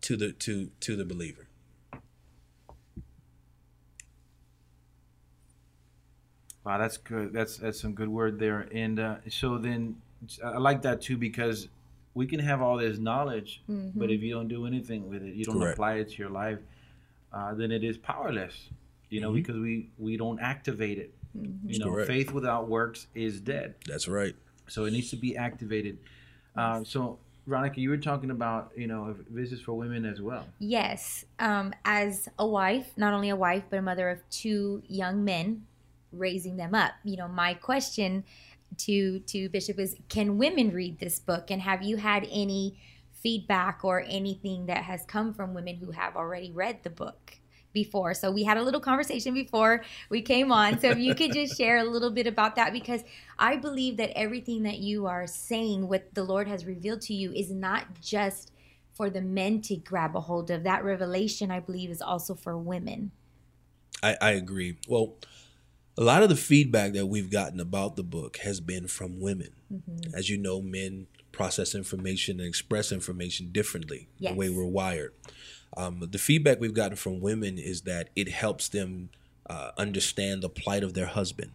to 0.02 0.16
the 0.16 0.32
to 0.32 0.70
to 0.80 0.96
the 0.96 1.04
believer. 1.06 1.43
Wow, 6.64 6.78
that's 6.78 6.96
good. 6.96 7.32
That's 7.32 7.58
that's 7.58 7.80
some 7.80 7.92
good 7.94 8.08
word 8.08 8.38
there. 8.38 8.68
And 8.72 8.98
uh, 8.98 9.16
so 9.28 9.58
then 9.58 9.96
I 10.42 10.58
like 10.58 10.82
that 10.82 11.02
too 11.02 11.16
because 11.16 11.68
we 12.14 12.26
can 12.26 12.40
have 12.40 12.62
all 12.62 12.76
this 12.78 12.98
knowledge, 12.98 13.62
but 13.68 14.10
if 14.10 14.22
you 14.22 14.32
don't 14.32 14.48
do 14.48 14.66
anything 14.66 15.08
with 15.08 15.22
it, 15.22 15.34
you 15.34 15.44
don't 15.44 15.58
Correct. 15.58 15.74
apply 15.74 15.94
it 15.94 16.10
to 16.10 16.16
your 16.16 16.30
life, 16.30 16.60
uh, 17.32 17.52
then 17.54 17.72
it 17.72 17.82
is 17.84 17.98
powerless. 17.98 18.70
You 19.10 19.20
know, 19.20 19.32
because 19.32 19.56
we 19.56 19.90
we 19.98 20.16
don't 20.16 20.40
activate 20.40 20.98
it. 20.98 21.14
You 21.66 21.78
know, 21.80 21.90
Correct. 21.90 22.08
faith 22.08 22.32
without 22.32 22.68
works 22.68 23.08
is 23.14 23.40
dead. 23.40 23.74
That's 23.86 24.08
right. 24.08 24.34
So 24.68 24.86
it 24.86 24.92
needs 24.92 25.10
to 25.10 25.16
be 25.16 25.36
activated. 25.36 25.98
Uh, 26.56 26.84
so 26.84 27.18
Veronica, 27.46 27.80
you 27.80 27.90
were 27.90 27.96
talking 27.96 28.30
about 28.30 28.72
you 28.76 28.86
know 28.86 29.08
if 29.10 29.16
this 29.28 29.52
is 29.52 29.60
for 29.60 29.74
women 29.74 30.04
as 30.04 30.22
well. 30.22 30.46
Yes. 30.58 31.24
Um, 31.38 31.74
as 31.84 32.28
a 32.38 32.46
wife, 32.46 32.92
not 32.96 33.12
only 33.12 33.28
a 33.28 33.36
wife, 33.36 33.64
but 33.68 33.78
a 33.78 33.82
mother 33.82 34.08
of 34.08 34.28
two 34.30 34.82
young 34.88 35.24
men, 35.24 35.66
raising 36.18 36.56
them 36.56 36.74
up. 36.74 36.92
You 37.04 37.16
know, 37.16 37.28
my 37.28 37.54
question 37.54 38.24
to 38.78 39.20
to 39.20 39.48
Bishop 39.48 39.78
is 39.78 39.96
can 40.08 40.38
women 40.38 40.70
read 40.72 40.98
this 40.98 41.18
book? 41.18 41.50
And 41.50 41.62
have 41.62 41.82
you 41.82 41.96
had 41.96 42.26
any 42.30 42.78
feedback 43.12 43.80
or 43.82 44.04
anything 44.08 44.66
that 44.66 44.84
has 44.84 45.04
come 45.06 45.32
from 45.32 45.54
women 45.54 45.76
who 45.76 45.92
have 45.92 46.16
already 46.16 46.50
read 46.50 46.82
the 46.82 46.90
book? 46.90 47.38
Before, 47.72 48.14
so 48.14 48.30
we 48.30 48.44
had 48.44 48.56
a 48.56 48.62
little 48.62 48.78
conversation 48.78 49.34
before 49.34 49.82
we 50.08 50.22
came 50.22 50.52
on. 50.52 50.78
So 50.78 50.90
if 50.90 50.98
you 50.98 51.12
could 51.12 51.32
just 51.32 51.56
share 51.58 51.78
a 51.78 51.82
little 51.82 52.12
bit 52.12 52.28
about 52.28 52.54
that, 52.54 52.72
because 52.72 53.02
I 53.36 53.56
believe 53.56 53.96
that 53.96 54.16
everything 54.16 54.62
that 54.62 54.78
you 54.78 55.06
are 55.06 55.26
saying, 55.26 55.88
what 55.88 56.14
the 56.14 56.22
Lord 56.22 56.46
has 56.46 56.66
revealed 56.66 57.00
to 57.00 57.14
you, 57.14 57.32
is 57.32 57.50
not 57.50 58.00
just 58.00 58.52
for 58.94 59.10
the 59.10 59.20
men 59.20 59.60
to 59.62 59.76
grab 59.76 60.16
a 60.16 60.20
hold 60.20 60.50
of. 60.50 60.62
That 60.62 60.84
revelation, 60.84 61.50
I 61.50 61.60
believe, 61.60 61.90
is 61.90 62.00
also 62.00 62.34
for 62.34 62.56
women. 62.56 63.10
I, 64.02 64.16
I 64.20 64.30
agree. 64.30 64.76
Well, 64.88 65.14
a 65.96 66.02
lot 66.02 66.22
of 66.22 66.28
the 66.28 66.36
feedback 66.36 66.92
that 66.92 67.06
we've 67.06 67.30
gotten 67.30 67.60
about 67.60 67.96
the 67.96 68.02
book 68.02 68.38
has 68.38 68.60
been 68.60 68.86
from 68.88 69.20
women. 69.20 69.50
As 70.14 70.28
you 70.30 70.36
know, 70.36 70.60
men 70.62 71.06
process 71.32 71.74
information 71.74 72.38
and 72.40 72.48
express 72.48 72.92
information 72.92 73.50
differently, 73.50 74.08
the 74.18 74.34
way 74.34 74.48
we're 74.50 74.64
wired. 74.64 75.12
Um, 75.76 76.06
the 76.10 76.18
feedback 76.18 76.60
we've 76.60 76.74
gotten 76.74 76.96
from 76.96 77.20
women 77.20 77.58
is 77.58 77.82
that 77.82 78.10
it 78.14 78.28
helps 78.28 78.68
them 78.68 79.10
uh, 79.50 79.72
understand 79.76 80.42
the 80.42 80.48
plight 80.48 80.82
of 80.84 80.94
their 80.94 81.06
husband, 81.06 81.52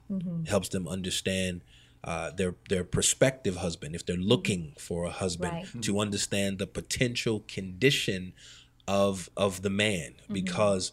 helps 0.48 0.70
them 0.70 0.88
understand 0.88 1.62
uh, 2.04 2.32
their 2.32 2.56
their 2.70 2.84
prospective 2.86 3.58
husband 3.58 3.94
if 3.96 4.06
they're 4.06 4.16
looking 4.18 4.74
for 4.78 5.06
a 5.06 5.10
husband 5.12 5.52
Right. 5.54 5.82
to 5.84 6.00
understand 6.00 6.58
the 6.60 6.68
potential 6.68 7.44
condition 7.48 8.34
of 8.88 9.30
of 9.36 9.62
the 9.64 9.70
man 9.70 10.16
because 10.32 10.92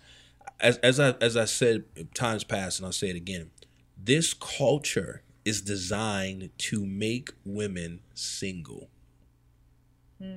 as 0.61 0.79
as 0.79 0.99
I 1.01 1.11
as 1.21 1.37
I 1.37 1.45
said 1.45 1.85
times 2.15 2.45
past 2.45 2.79
and 2.79 2.87
I'll 2.87 2.93
say 2.93 3.11
it 3.11 3.17
again 3.17 3.51
this 3.97 4.35
culture 4.35 5.23
is 5.45 5.61
designed 5.63 6.51
to 6.59 6.85
make 6.87 7.31
women 7.45 8.01
single 8.15 8.89
hmm. 10.21 10.37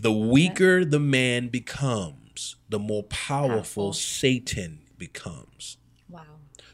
the 0.00 0.12
weaker 0.12 0.84
the 0.84 1.00
man 1.00 1.48
becomes 1.48 2.56
the 2.68 2.78
more 2.78 3.02
powerful 3.04 3.48
Powerful. 3.48 3.92
Satan 3.92 4.80
becomes 4.96 5.76
Wow. 6.08 6.22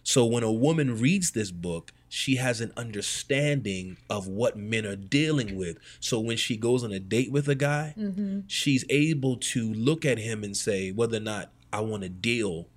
so 0.02 0.24
when 0.24 0.42
a 0.42 0.52
woman 0.52 0.98
reads 1.00 1.32
this 1.32 1.50
book, 1.50 1.92
she 2.14 2.36
has 2.36 2.60
an 2.60 2.72
understanding 2.76 3.96
of 4.08 4.28
what 4.28 4.56
men 4.56 4.86
are 4.86 4.94
dealing 4.94 5.56
with. 5.56 5.78
So 5.98 6.20
when 6.20 6.36
she 6.36 6.56
goes 6.56 6.84
on 6.84 6.92
a 6.92 7.00
date 7.00 7.32
with 7.32 7.48
a 7.48 7.56
guy, 7.56 7.92
mm-hmm. 7.98 8.42
she's 8.46 8.84
able 8.88 9.36
to 9.38 9.74
look 9.74 10.04
at 10.04 10.18
him 10.18 10.44
and 10.44 10.56
say 10.56 10.92
whether 10.92 11.16
or 11.16 11.20
not 11.20 11.50
I 11.72 11.80
want 11.80 12.04
to 12.04 12.08
deal 12.08 12.68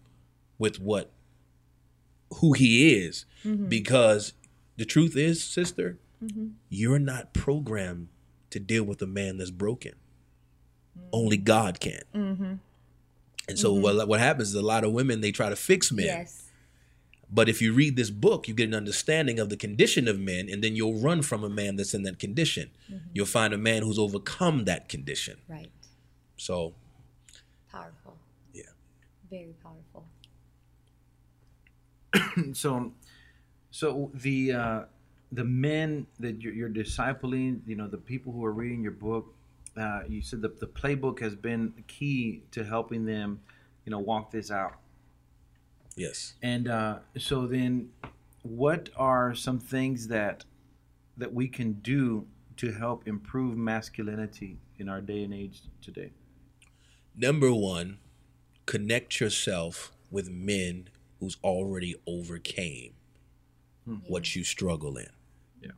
with 0.58 0.80
what 0.80 1.12
who 2.38 2.54
he 2.54 2.95
is 2.95 3.26
mm-hmm. 3.45 3.67
because 3.67 4.34
the 4.76 4.86
truth 4.86 5.15
is, 5.15 5.43
sister, 5.43 6.00
mm-hmm. 6.23 6.47
you're 6.69 6.97
not 6.97 7.36
programmed 7.36 8.08
to 8.50 8.60
deal 8.60 8.86
with 8.86 9.04
a 9.04 9.08
man 9.08 9.38
that's 9.38 9.52
broken. 9.52 9.93
Only 11.13 11.38
God 11.38 11.80
can. 11.80 12.02
And 13.47 13.60
so 13.60 13.71
what 13.71 14.08
what 14.08 14.19
happens 14.19 14.50
is 14.50 14.56
a 14.56 14.63
lot 14.63 14.84
of 14.84 14.93
women 14.93 15.21
they 15.21 15.32
try 15.32 15.50
to 15.50 15.56
fix 15.56 15.91
men. 15.91 16.06
Yes. 16.08 16.46
But 17.29 17.49
if 17.49 17.61
you 17.61 17.73
read 17.73 17.97
this 17.97 18.09
book, 18.09 18.47
you 18.47 18.53
get 18.53 18.69
an 18.69 18.73
understanding 18.73 19.37
of 19.39 19.49
the 19.49 19.57
condition 19.57 20.07
of 20.07 20.19
men, 20.19 20.47
and 20.49 20.63
then 20.63 20.75
you'll 20.75 20.99
run 20.99 21.21
from 21.21 21.43
a 21.43 21.49
man 21.49 21.75
that's 21.75 21.93
in 21.93 22.03
that 22.03 22.19
condition. 22.19 22.69
You'll 23.13 23.25
find 23.25 23.53
a 23.53 23.57
man 23.57 23.83
who's 23.83 23.99
overcome 23.99 24.63
that 24.65 24.87
condition. 24.87 25.37
Right. 25.49 25.69
So, 26.37 26.73
Powerful. 27.69 28.17
Yeah. 28.53 28.63
Very 29.29 29.53
powerful. 29.61 30.07
so 32.53 32.91
so 33.71 34.11
the 34.13 34.53
uh 34.53 34.81
the 35.31 35.43
men 35.43 36.07
that 36.19 36.41
you're, 36.41 36.53
you're 36.53 36.69
discipling 36.69 37.59
you 37.65 37.75
know 37.75 37.87
the 37.87 37.97
people 37.97 38.31
who 38.31 38.43
are 38.45 38.51
reading 38.53 38.81
your 38.81 38.91
book 38.91 39.33
uh 39.75 40.01
you 40.07 40.21
said 40.21 40.41
the, 40.41 40.49
the 40.59 40.67
playbook 40.67 41.19
has 41.19 41.35
been 41.35 41.73
key 41.87 42.43
to 42.51 42.63
helping 42.63 43.05
them 43.05 43.39
you 43.85 43.91
know 43.91 43.99
walk 43.99 44.31
this 44.31 44.51
out 44.51 44.75
yes. 45.97 46.36
and 46.41 46.69
uh 46.69 46.99
so 47.17 47.45
then 47.45 47.89
what 48.43 48.89
are 48.95 49.36
some 49.36 49.60
things 49.60 50.07
that 50.07 50.45
that 51.17 51.33
we 51.33 51.47
can 51.47 51.73
do 51.73 52.25
to 52.55 52.71
help 52.71 53.07
improve 53.07 53.57
masculinity 53.57 54.57
in 54.79 54.88
our 54.88 55.01
day 55.01 55.23
and 55.23 55.33
age 55.33 55.62
today 55.81 56.12
Number 57.19 57.51
one, 57.51 57.97
connect 58.67 59.19
yourself 59.19 59.91
with 60.12 60.29
men 60.29 60.89
who's 61.19 61.36
already 61.43 61.95
overcame 62.05 62.93
what 64.05 64.36
you 64.36 64.43
struggle 64.43 64.97
in. 64.97 65.10
Yeah. 65.60 65.71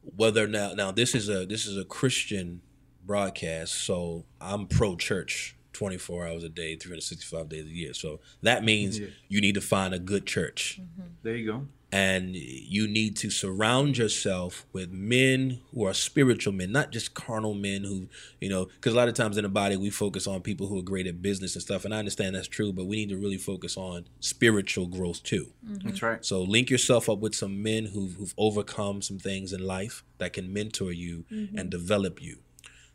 Whether 0.00 0.46
now 0.46 0.72
now 0.72 0.90
this 0.90 1.14
is 1.14 1.28
a 1.28 1.44
this 1.44 1.66
is 1.66 1.76
a 1.76 1.84
Christian 1.84 2.62
broadcast, 3.04 3.74
so 3.74 4.24
I'm 4.40 4.66
pro 4.66 4.96
church 4.96 5.54
24 5.76 6.26
hours 6.26 6.42
a 6.42 6.48
day, 6.48 6.74
365 6.76 7.48
days 7.48 7.66
a 7.66 7.68
year. 7.68 7.92
So 7.92 8.20
that 8.42 8.64
means 8.64 8.98
Yeah. 8.98 9.08
you 9.28 9.40
need 9.40 9.54
to 9.54 9.60
find 9.60 9.92
a 9.92 9.98
good 9.98 10.26
church. 10.26 10.80
Mm-hmm. 10.80 11.02
there 11.22 11.36
you 11.36 11.46
go. 11.46 11.68
And 11.92 12.34
you 12.34 12.88
need 12.88 13.16
to 13.18 13.30
surround 13.30 13.96
yourself 13.96 14.66
with 14.72 14.90
men 14.90 15.60
who 15.72 15.86
are 15.86 15.94
spiritual 15.94 16.52
men 16.52 16.72
not 16.72 16.90
just 16.90 17.14
carnal 17.14 17.54
men 17.54 17.84
who 17.84 18.08
you 18.40 18.48
know 18.48 18.64
because 18.66 18.92
a 18.92 18.96
lot 18.96 19.08
of 19.08 19.14
times 19.14 19.36
in 19.38 19.44
the 19.44 19.48
body 19.48 19.76
we 19.76 19.88
focus 19.88 20.26
on 20.26 20.40
people 20.42 20.66
who 20.66 20.78
are 20.78 20.82
great 20.82 21.06
at 21.06 21.22
business 21.22 21.54
and 21.54 21.62
stuff. 21.62 21.84
And 21.84 21.94
i 21.94 21.98
understand 21.98 22.34
that's 22.34 22.48
true 22.48 22.72
but 22.72 22.86
we 22.86 22.96
need 22.96 23.10
to 23.10 23.16
really 23.16 23.38
focus 23.38 23.76
on 23.76 24.06
spiritual 24.20 24.86
growth 24.86 25.22
too. 25.22 25.52
Mm-hmm. 25.64 25.88
That's 25.88 26.02
right. 26.02 26.24
So 26.24 26.42
link 26.42 26.70
yourself 26.70 27.08
up 27.08 27.20
with 27.20 27.34
some 27.34 27.62
men 27.62 27.86
who've, 27.86 28.14
who've 28.14 28.34
overcome 28.36 29.00
some 29.00 29.18
things 29.18 29.52
in 29.52 29.64
life 29.64 30.02
that 30.18 30.32
can 30.32 30.52
mentor 30.52 30.92
you 30.92 31.24
mm-hmm. 31.30 31.56
and 31.56 31.70
develop 31.70 32.20
you 32.20 32.38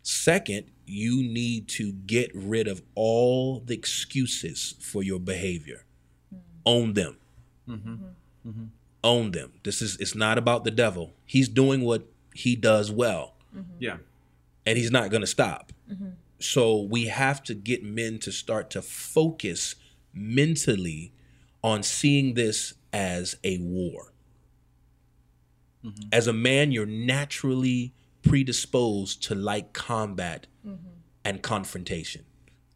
second 0.03 0.67
you 0.85 1.23
need 1.23 1.67
to 1.69 1.93
get 1.93 2.31
rid 2.33 2.67
of 2.67 2.81
all 2.95 3.59
the 3.59 3.73
excuses 3.73 4.75
for 4.79 5.03
your 5.03 5.19
behavior. 5.19 5.85
Hmm. 6.29 6.39
Own 6.65 6.93
them. 6.93 7.17
Mm-hmm. 7.67 7.93
Hmm. 7.93 8.49
Mm-hmm. 8.49 8.63
Own 9.03 9.31
them. 9.31 9.53
This 9.63 9.81
is 9.81 9.97
it's 9.97 10.15
not 10.15 10.37
about 10.37 10.63
the 10.63 10.71
devil. 10.71 11.13
He's 11.25 11.47
doing 11.47 11.81
what 11.81 12.05
he 12.33 12.55
does 12.55 12.91
well. 12.91 13.35
Mm-hmm. 13.55 13.71
Yeah. 13.79 13.97
And 14.65 14.77
he's 14.77 14.91
not 14.91 15.09
going 15.09 15.21
to 15.21 15.27
stop. 15.27 15.71
So 16.39 16.81
we 16.81 17.05
have 17.05 17.43
to 17.43 17.53
get 17.53 17.83
men 17.83 18.17
to 18.19 18.31
start 18.31 18.69
to 18.71 18.81
focus 18.81 19.75
mentally 20.13 21.13
on 21.63 21.83
seeing 21.83 22.33
this 22.33 22.73
as 22.91 23.35
a 23.43 23.59
war. 23.59 24.13
As 26.11 26.27
a 26.27 26.33
man, 26.33 26.71
you're 26.71 26.85
naturally 26.85 27.93
predisposed 28.23 29.23
to 29.23 29.35
like 29.35 29.73
combat 29.73 30.47
and 31.23 31.41
confrontation. 31.41 32.25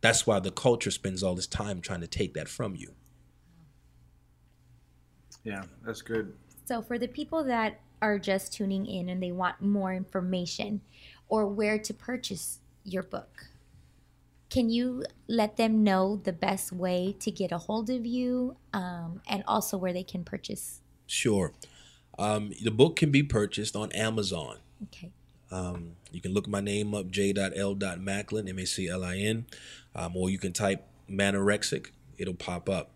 That's 0.02 0.28
why 0.28 0.40
the 0.40 0.52
culture 0.52 0.92
spends 0.92 1.24
all 1.24 1.36
this 1.36 1.48
time 1.48 1.82
trying 1.82 2.02
to 2.02 2.08
take 2.08 2.34
that 2.36 2.48
from 2.48 2.76
you. 2.76 2.94
Yeah, 5.44 5.64
that's 5.86 6.02
good. 6.02 6.34
So, 6.66 6.82
for 6.82 6.98
the 6.98 7.08
people 7.08 7.44
that 7.46 7.80
are 8.02 8.20
just 8.20 8.54
tuning 8.54 8.86
in 8.86 9.10
and 9.10 9.22
they 9.22 9.32
want 9.32 9.62
more 9.62 9.94
information 9.94 10.82
or 11.28 11.48
where 11.48 11.78
to 11.80 11.94
purchase 11.94 12.60
your 12.84 13.04
book, 13.04 13.48
can 14.50 14.70
you 14.70 15.04
let 15.28 15.58
them 15.58 15.84
know 15.84 16.22
the 16.24 16.34
best 16.34 16.72
way 16.72 17.16
to 17.20 17.32
get 17.32 17.52
a 17.52 17.58
hold 17.58 17.90
of 17.90 18.06
you 18.06 18.58
um, 18.74 19.22
and 19.28 19.44
also 19.48 19.78
where 19.78 19.94
they 19.94 20.04
can 20.04 20.24
purchase? 20.24 20.82
Sure. 21.08 21.54
Um, 22.18 22.54
the 22.64 22.72
book 22.72 22.96
can 22.96 23.12
be 23.12 23.24
purchased 23.24 23.76
on 23.76 23.92
Amazon. 23.92 24.58
Okay. 24.84 25.12
Um, 25.56 25.96
you 26.12 26.22
can 26.22 26.34
look 26.34 26.48
my 26.48 26.60
name 26.60 26.94
up, 26.94 27.10
j.l.macklin, 27.10 28.48
M 28.48 28.60
A 28.60 28.66
C 28.66 28.90
L 28.90 29.04
I 29.04 29.18
N, 29.18 29.46
um, 29.96 30.18
or 30.18 30.30
you 30.30 30.38
can 30.38 30.54
type 30.54 30.86
manorexic, 31.10 31.88
it'll 32.18 32.34
pop 32.34 32.70
up. 32.70 32.92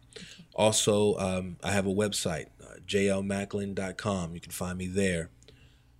Also, 0.55 1.15
um, 1.17 1.57
I 1.63 1.71
have 1.71 1.85
a 1.85 1.93
website, 1.93 2.47
uh, 2.61 2.79
jlmacklin.com. 2.85 4.33
You 4.33 4.41
can 4.41 4.51
find 4.51 4.77
me 4.77 4.87
there. 4.87 5.29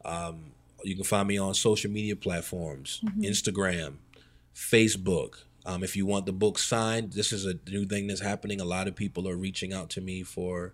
Um, 0.04 0.52
you 0.84 0.95
can 0.95 1.04
find 1.04 1.28
me 1.28 1.38
on 1.38 1.54
social 1.54 1.91
media 1.91 2.15
platforms 2.15 3.02
Instagram, 3.19 3.95
Facebook. 4.56 5.43
Um, 5.65 5.84
if 5.84 5.95
you 5.95 6.06
want 6.06 6.26
the 6.26 6.34
book 6.34 6.58
signed, 6.58 7.13
this 7.13 7.32
is 7.32 7.45
a 7.45 7.56
new 7.69 7.86
thing 7.86 8.08
that's 8.08 8.22
happening. 8.22 8.60
A 8.60 8.65
lot 8.65 8.88
of 8.88 8.95
people 8.95 9.28
are 9.28 9.36
reaching 9.36 9.74
out 9.74 9.89
to 9.91 10.02
me 10.02 10.24
for 10.24 10.74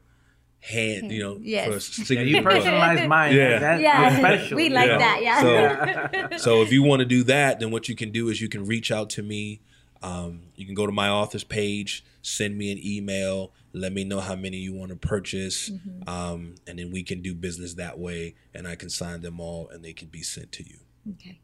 hand, 0.65 1.11
you 1.11 1.21
know, 1.21 1.37
yes. 1.41 1.89
for 1.89 2.13
you 2.13 2.41
personalize 2.41 3.07
mine. 3.15 3.35
Yeah, 3.35 3.59
that's 3.59 3.81
yeah. 3.81 4.55
we 4.55 4.69
like 4.69 4.87
yeah. 4.87 4.97
that. 4.97 5.19
Yeah. 5.21 6.29
So, 6.29 6.37
so 6.37 6.61
if 6.61 6.71
you 6.71 6.83
want 6.83 7.01
to 7.01 7.05
do 7.05 7.23
that, 7.23 7.59
then 7.59 7.71
what 7.71 7.87
you 7.87 7.95
can 7.95 8.11
do 8.11 8.29
is 8.29 8.41
you 8.41 8.49
can 8.49 8.65
reach 8.65 8.91
out 8.91 9.09
to 9.11 9.23
me. 9.23 9.61
Um, 10.01 10.41
you 10.55 10.65
can 10.65 10.75
go 10.75 10.85
to 10.85 10.91
my 10.91 11.09
author's 11.09 11.43
page, 11.43 12.03
send 12.21 12.57
me 12.57 12.71
an 12.71 12.79
email, 12.83 13.53
let 13.73 13.93
me 13.93 14.03
know 14.03 14.19
how 14.19 14.35
many 14.35 14.57
you 14.57 14.73
want 14.73 14.89
to 14.89 14.95
purchase, 14.95 15.69
mm-hmm. 15.69 16.07
um, 16.07 16.55
and 16.67 16.77
then 16.77 16.91
we 16.91 17.01
can 17.01 17.21
do 17.21 17.33
business 17.33 17.75
that 17.75 17.97
way, 17.97 18.35
and 18.53 18.67
I 18.67 18.75
can 18.75 18.89
sign 18.89 19.21
them 19.21 19.39
all, 19.39 19.67
and 19.69 19.83
they 19.83 19.93
can 19.93 20.09
be 20.09 20.21
sent 20.21 20.51
to 20.53 20.63
you. 20.63 20.77
Okay. 21.13 21.39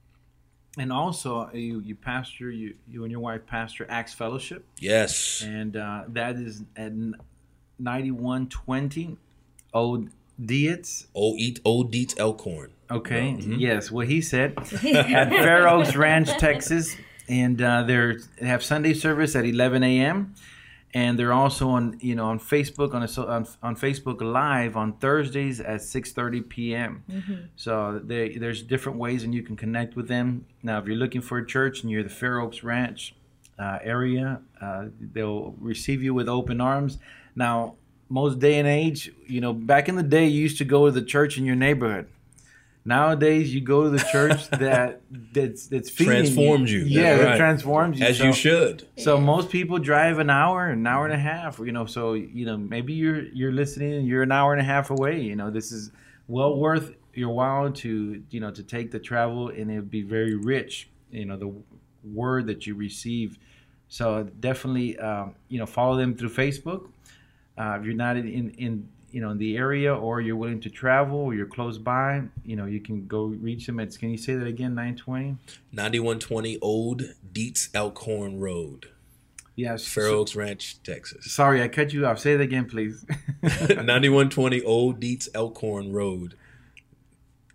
And 0.78 0.92
also, 0.94 1.40
uh, 1.40 1.50
you 1.54 1.80
you 1.82 1.96
pastor 1.96 2.50
you 2.50 2.76
you 2.88 3.04
and 3.04 3.12
your 3.12 3.20
wife 3.20 3.46
pastor 3.46 3.86
Acts 3.90 4.14
Fellowship. 4.14 4.66
Yes. 4.80 5.44
And 5.46 5.76
uh, 5.76 6.04
that 6.10 6.38
is 6.38 6.64
an 6.78 7.16
9120 7.82 9.18
old 9.74 10.10
Dietz. 10.44 11.08
Old 11.14 11.40
Eat 11.40 11.60
Old 11.64 11.92
Dietz 11.92 12.16
Elkhorn. 12.18 12.72
Okay. 12.90 13.36
Mm-hmm. 13.38 13.54
Yes, 13.54 13.92
what 13.92 14.08
he 14.08 14.22
said 14.22 14.58
at 14.84 15.30
Fair 15.30 15.68
Oaks 15.68 15.96
Ranch, 15.96 16.30
Texas, 16.38 16.96
and 17.30 17.62
uh, 17.62 17.84
they 17.84 18.16
have 18.42 18.64
Sunday 18.64 18.94
service 18.94 19.36
at 19.36 19.46
11 19.46 19.84
a.m. 19.84 20.36
And 20.94 21.18
they're 21.18 21.32
also 21.32 21.70
on 21.70 21.98
you 22.02 22.16
know 22.16 22.26
on 22.26 22.38
Facebook 22.38 22.94
on 22.94 23.04
a, 23.04 23.32
on, 23.32 23.48
on 23.64 23.78
Facebook 23.78 24.20
Live 24.20 24.76
on 24.76 24.94
Thursdays 24.94 25.62
at 25.62 25.80
6:30 25.80 26.50
p.m. 26.50 27.04
Mm-hmm. 27.10 27.34
So 27.56 28.02
they, 28.04 28.36
there's 28.36 28.62
different 28.62 28.98
ways 28.98 29.24
and 29.24 29.34
you 29.34 29.42
can 29.42 29.56
connect 29.56 29.96
with 29.96 30.10
them. 30.10 30.46
Now, 30.64 30.80
if 30.80 30.88
you're 30.88 30.98
looking 30.98 31.22
for 31.22 31.38
a 31.38 31.48
church 31.48 31.82
and 31.82 31.90
you're 31.90 32.04
the 32.04 32.10
Fair 32.10 32.42
Oaks 32.42 32.62
Ranch 32.62 33.16
uh, 33.58 33.80
area, 33.82 34.42
uh, 34.60 34.88
they'll 35.00 35.56
receive 35.60 36.04
you 36.04 36.14
with 36.14 36.28
open 36.28 36.60
arms 36.60 36.98
now, 37.36 37.76
most 38.10 38.40
day 38.40 38.60
and 38.60 38.68
age, 38.68 39.12
you 39.28 39.40
know, 39.42 39.54
back 39.54 39.88
in 39.90 39.96
the 39.96 40.04
day, 40.04 40.26
you 40.28 40.42
used 40.42 40.58
to 40.58 40.66
go 40.66 40.86
to 40.86 40.92
the 40.92 41.02
church 41.02 41.38
in 41.38 41.46
your 41.46 41.56
neighborhood. 41.56 42.08
Nowadays, 42.84 43.54
you 43.54 43.62
go 43.62 43.84
to 43.84 43.90
the 43.92 44.04
church 44.12 44.50
that 44.60 45.02
that's 45.32 45.68
that's 45.68 45.90
feeding 45.90 46.14
Transformed 46.14 46.68
you. 46.70 46.80
Yeah, 46.80 47.02
That's 47.12 47.20
that 47.22 47.30
right. 47.30 47.38
transforms 47.38 48.00
you. 48.00 48.06
As 48.08 48.18
So- 48.18 48.24
you 48.26 48.34
should. 48.34 48.88
so 48.98 49.20
most 49.20 49.50
people 49.52 49.78
drive 49.78 50.18
an 50.18 50.32
hour, 50.32 50.68
an 50.68 50.86
hour 50.88 51.06
and 51.06 51.14
a 51.14 51.20
half. 51.20 51.60
You 51.60 51.72
know, 51.72 51.86
so 51.86 52.14
you 52.14 52.46
know 52.46 52.58
maybe 52.58 52.94
you're 52.94 53.22
you're 53.26 53.52
listening 53.52 53.94
and 53.94 54.08
you're 54.08 54.24
an 54.24 54.32
hour 54.32 54.52
and 54.54 54.62
a 54.62 54.66
half 54.66 54.90
away. 54.90 55.22
You 55.22 55.36
know, 55.36 55.52
this 55.52 55.72
is 55.72 55.92
well 56.28 56.58
worth 56.58 56.96
your 57.14 57.30
while 57.30 57.72
to 57.72 58.24
you 58.32 58.40
know 58.40 58.50
to 58.50 58.64
take 58.64 58.90
the 58.90 59.00
travel, 59.00 59.50
and 59.50 59.70
it'd 59.70 59.92
be 59.92 60.02
very 60.02 60.34
rich. 60.36 60.90
You 61.12 61.26
know, 61.26 61.38
the 61.38 61.54
word 62.04 62.48
that 62.48 62.66
you 62.66 62.74
receive. 62.74 63.38
So 63.90 64.24
definitely, 64.40 64.98
um, 64.98 65.36
you 65.50 65.60
know, 65.60 65.66
follow 65.68 65.98
them 65.98 66.16
through 66.16 66.30
Facebook. 66.30 66.88
Uh, 67.58 67.78
if 67.80 67.86
you're 67.86 67.94
not 67.94 68.18
in, 68.18 68.50
in 68.52 68.88
you 69.12 69.20
know 69.22 69.30
in 69.32 69.38
the 69.38 69.58
area 69.58 69.94
or 69.94 70.22
you're 70.22 70.36
willing 70.38 70.62
to 70.62 70.70
travel 70.70 71.20
or 71.20 71.34
you're 71.34 71.46
close 71.46 71.78
by, 71.78 72.22
you 72.46 72.56
know, 72.56 72.66
you 72.66 72.80
can 72.80 73.08
go 73.08 73.26
reach 73.26 73.66
them. 73.66 73.80
It's 73.80 73.98
can 73.98 74.10
you 74.10 74.18
say 74.18 74.36
that 74.36 74.48
again? 74.48 74.74
Nine 74.76 74.96
twenty. 74.96 75.38
9120 75.74 76.58
Old 76.62 77.04
Dietz 77.34 77.70
Elkhorn 77.74 78.40
Road, 78.40 78.88
Yes. 79.56 79.86
Fair 79.86 80.08
Oaks 80.08 80.36
Ranch, 80.36 80.82
Texas. 80.84 81.32
Sorry, 81.32 81.62
I 81.62 81.68
cut 81.68 81.92
you 81.94 82.06
off. 82.06 82.20
Say 82.20 82.34
it 82.34 82.42
again, 82.42 82.66
please. 82.66 83.06
9120 83.44 84.62
Old 84.64 85.00
Dietz 85.00 85.28
Elkhorn 85.36 85.92
Road, 85.92 86.36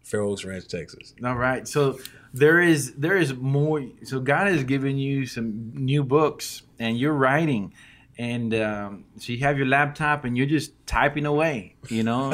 Fair 0.03 0.21
Oaks 0.21 0.45
Ranch, 0.45 0.69
Texas. 0.69 1.15
All 1.25 1.35
right. 1.37 1.67
So 1.67 1.99
there 2.35 2.61
is 2.61 2.93
there 2.95 3.17
is 3.17 3.35
more. 3.35 3.83
So 4.05 4.21
God 4.21 4.47
has 4.47 4.63
given 4.65 4.99
you 4.99 5.27
some 5.27 5.73
new 5.75 6.05
books, 6.05 6.63
and 6.79 6.99
you're 6.99 7.15
writing, 7.15 7.73
and 8.19 8.55
um, 8.55 9.05
so 9.19 9.33
you 9.33 9.39
have 9.41 9.59
your 9.59 9.67
laptop, 9.67 10.25
and 10.25 10.37
you're 10.37 10.47
just 10.47 10.73
typing 10.87 11.27
away. 11.27 11.77
You 11.89 12.03
know, 12.03 12.33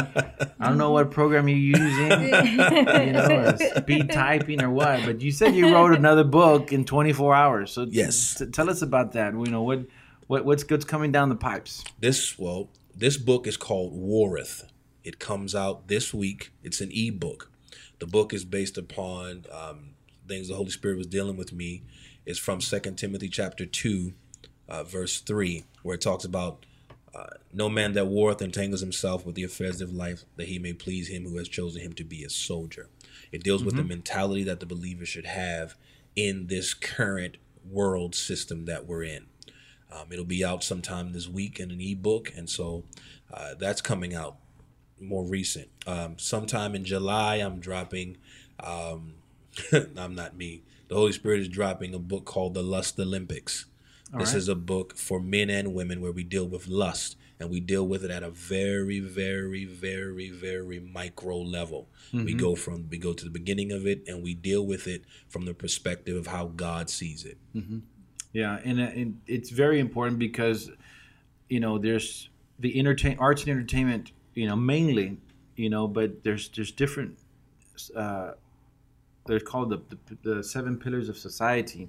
I 0.60 0.68
don't 0.68 0.78
know 0.78 0.90
what 0.92 1.10
program 1.10 1.48
you're 1.48 1.58
using, 1.58 2.10
you 3.06 3.12
know, 3.12 3.26
or 3.52 3.56
speed 3.80 4.10
typing 4.10 4.62
or 4.62 4.70
what. 4.70 5.04
But 5.04 5.20
you 5.20 5.32
said 5.32 5.54
you 5.54 5.72
wrote 5.74 5.92
another 5.94 6.24
book 6.24 6.72
in 6.72 6.84
24 6.84 7.34
hours. 7.34 7.72
So 7.72 7.86
Yes. 7.90 8.36
t- 8.38 8.46
tell 8.46 8.70
us 8.70 8.82
about 8.82 9.12
that. 9.12 9.32
You 9.34 9.46
know 9.46 9.62
what 9.62 9.80
what 10.28 10.44
what's 10.44 10.64
what's 10.70 10.84
coming 10.84 11.10
down 11.12 11.28
the 11.28 11.36
pipes. 11.36 11.84
This 12.00 12.38
well, 12.38 12.68
this 12.94 13.16
book 13.16 13.46
is 13.46 13.56
called 13.56 13.92
warreth 13.94 14.70
It 15.04 15.18
comes 15.18 15.54
out 15.54 15.88
this 15.88 16.14
week. 16.14 16.52
It's 16.62 16.80
an 16.80 16.90
ebook. 16.92 17.50
The 17.98 18.06
book 18.06 18.32
is 18.32 18.44
based 18.44 18.78
upon 18.78 19.46
um, 19.52 19.90
things 20.28 20.48
the 20.48 20.54
Holy 20.54 20.70
Spirit 20.70 20.96
was 20.96 21.06
dealing 21.06 21.36
with 21.36 21.52
me. 21.52 21.82
It's 22.24 22.38
from 22.38 22.60
Second 22.60 22.96
Timothy 22.96 23.28
chapter 23.28 23.66
two, 23.66 24.12
uh, 24.72 24.82
verse 24.82 25.20
three, 25.20 25.64
where 25.82 25.94
it 25.94 26.00
talks 26.00 26.24
about 26.24 26.64
uh, 27.14 27.26
no 27.52 27.68
man 27.68 27.92
that 27.92 28.06
warreth 28.06 28.40
entangles 28.40 28.80
himself 28.80 29.26
with 29.26 29.34
the 29.34 29.44
affairs 29.44 29.82
of 29.82 29.92
life, 29.92 30.24
that 30.36 30.48
he 30.48 30.58
may 30.58 30.72
please 30.72 31.08
him 31.08 31.24
who 31.24 31.36
has 31.36 31.46
chosen 31.46 31.82
him 31.82 31.92
to 31.92 32.04
be 32.04 32.24
a 32.24 32.30
soldier. 32.30 32.88
It 33.30 33.44
deals 33.44 33.62
with 33.62 33.76
the 33.76 33.84
mentality 33.84 34.44
that 34.44 34.60
the 34.60 34.66
believer 34.66 35.04
should 35.04 35.26
have 35.26 35.74
in 36.16 36.46
this 36.46 36.72
current 36.72 37.36
world 37.70 38.14
system 38.14 38.64
that 38.64 38.86
we're 38.86 39.02
in. 39.04 39.26
Um, 39.92 40.06
it'll 40.10 40.24
be 40.24 40.44
out 40.44 40.64
sometime 40.64 41.12
this 41.12 41.28
week 41.28 41.60
in 41.60 41.70
an 41.70 41.80
ebook, 41.80 42.32
and 42.34 42.48
so 42.48 42.84
uh, 43.32 43.54
that's 43.58 43.82
coming 43.82 44.14
out 44.14 44.36
more 44.98 45.24
recent. 45.24 45.68
Um, 45.86 46.18
sometime 46.18 46.74
in 46.74 46.84
July, 46.84 47.36
I'm 47.36 47.60
dropping. 47.60 48.16
Um, 48.58 49.14
I'm 49.98 50.14
not 50.14 50.34
me. 50.34 50.62
The 50.88 50.94
Holy 50.94 51.12
Spirit 51.12 51.40
is 51.40 51.48
dropping 51.48 51.94
a 51.94 51.98
book 51.98 52.24
called 52.24 52.54
The 52.54 52.62
Lust 52.62 52.98
Olympics. 52.98 53.66
This 54.18 54.30
right. 54.30 54.38
is 54.38 54.48
a 54.48 54.54
book 54.54 54.96
for 54.96 55.20
men 55.20 55.48
and 55.48 55.74
women 55.74 56.00
where 56.00 56.12
we 56.12 56.22
deal 56.22 56.46
with 56.46 56.68
lust 56.68 57.16
and 57.40 57.50
we 57.50 57.60
deal 57.60 57.86
with 57.86 58.04
it 58.04 58.10
at 58.10 58.22
a 58.22 58.30
very, 58.30 59.00
very, 59.00 59.64
very, 59.64 60.30
very 60.30 60.78
micro 60.78 61.38
level. 61.38 61.88
We 62.12 62.34
go 62.34 62.54
from 62.54 62.88
we 62.90 62.98
go 62.98 63.12
to 63.12 63.24
the 63.24 63.30
beginning 63.30 63.72
of 63.72 63.86
it 63.86 64.04
and 64.06 64.22
we 64.22 64.34
deal 64.34 64.66
with 64.66 64.86
it 64.86 65.04
from 65.28 65.46
the 65.46 65.54
perspective 65.54 66.16
of 66.16 66.26
how 66.26 66.46
God 66.46 66.90
sees 66.90 67.24
it. 67.24 67.38
Yeah, 68.32 68.60
and, 68.64 68.80
uh, 68.80 68.84
and 68.84 69.20
it's 69.26 69.50
very 69.50 69.78
important 69.80 70.18
because 70.18 70.70
you 71.48 71.60
know 71.60 71.78
there's 71.78 72.30
the 72.58 72.78
entertain 72.78 73.16
arts 73.18 73.42
and 73.42 73.50
entertainment, 73.50 74.12
you 74.34 74.46
know, 74.46 74.56
mainly, 74.56 75.18
you 75.56 75.68
know, 75.68 75.88
but 75.88 76.22
there's 76.22 76.48
there's 76.50 76.70
different. 76.70 77.18
Uh, 77.96 78.32
they're 79.26 79.40
called 79.40 79.70
the, 79.70 79.82
the 79.88 80.34
the 80.34 80.44
seven 80.44 80.78
pillars 80.78 81.08
of 81.08 81.16
society, 81.18 81.88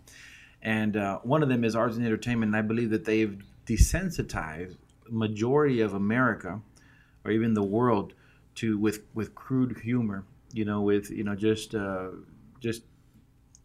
and 0.64 0.98
uh, 0.98 1.20
one 1.20 1.44
of 1.44 1.50
them 1.50 1.64
is 1.64 1.76
arts 1.76 1.96
and 1.96 2.06
entertainment. 2.06 2.50
And 2.50 2.58
I 2.58 2.66
believe 2.66 2.90
that 2.90 3.06
they've 3.06 3.38
desensitized 3.68 4.78
majority 5.10 5.82
of 5.82 5.94
America, 5.94 6.60
or 7.24 7.32
even 7.32 7.54
the 7.54 7.64
world, 7.64 8.14
to 8.56 8.78
with 8.78 9.02
with 9.14 9.36
crude 9.36 9.78
humor. 9.84 10.24
You 10.52 10.66
know, 10.66 10.82
with 10.82 11.12
you 11.12 11.24
know 11.24 11.36
just 11.36 11.76
uh, 11.76 12.10
just 12.60 12.84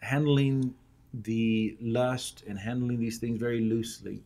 handling 0.00 0.74
the 1.14 1.76
lust 1.80 2.44
and 2.46 2.58
handling 2.58 3.00
these 3.00 3.18
things 3.18 3.38
very 3.40 3.60
loosely 3.60 4.22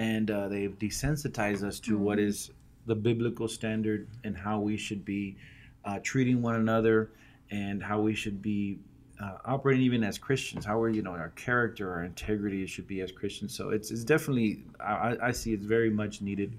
and 0.00 0.30
uh, 0.30 0.48
they've 0.48 0.78
desensitized 0.78 1.62
us 1.62 1.78
to 1.78 1.98
what 1.98 2.18
is 2.18 2.50
the 2.86 2.94
biblical 2.94 3.46
standard 3.46 4.08
and 4.24 4.34
how 4.34 4.58
we 4.58 4.74
should 4.76 5.04
be 5.04 5.36
uh, 5.84 5.98
treating 6.02 6.40
one 6.40 6.54
another 6.54 7.10
and 7.50 7.82
how 7.82 8.00
we 8.00 8.14
should 8.14 8.40
be 8.40 8.78
uh, 9.22 9.38
operating 9.44 9.82
even 9.84 10.02
as 10.04 10.18
Christians, 10.18 10.64
how 10.64 10.78
we're, 10.78 10.90
you 10.90 11.02
know, 11.02 11.10
our 11.12 11.30
character, 11.30 11.92
our 11.92 12.04
integrity 12.04 12.66
should 12.66 12.86
be 12.86 13.00
as 13.02 13.12
Christians. 13.12 13.54
So 13.54 13.70
it's, 13.70 13.90
it's 13.90 14.04
definitely, 14.04 14.64
I, 14.80 14.92
I- 14.92 15.26
I 15.28 15.30
see 15.32 15.52
it's 15.52 15.66
very 15.66 15.90
much 15.90 16.20
needed. 16.22 16.52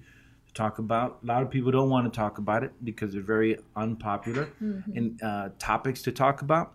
to 0.48 0.54
talk 0.54 0.80
about. 0.80 1.20
A 1.24 1.26
lot 1.26 1.42
of 1.44 1.50
people 1.50 1.72
don't 1.72 1.90
want 1.90 2.12
to 2.12 2.16
talk 2.16 2.38
about 2.38 2.64
it 2.64 2.72
because 2.84 3.14
they're 3.14 3.22
very 3.22 3.58
unpopular 3.76 4.50
Mm-hmm. 4.62 4.98
in 4.98 5.20
uh, 5.24 5.50
topics 5.60 6.02
to 6.04 6.12
talk 6.12 6.42
about. 6.42 6.74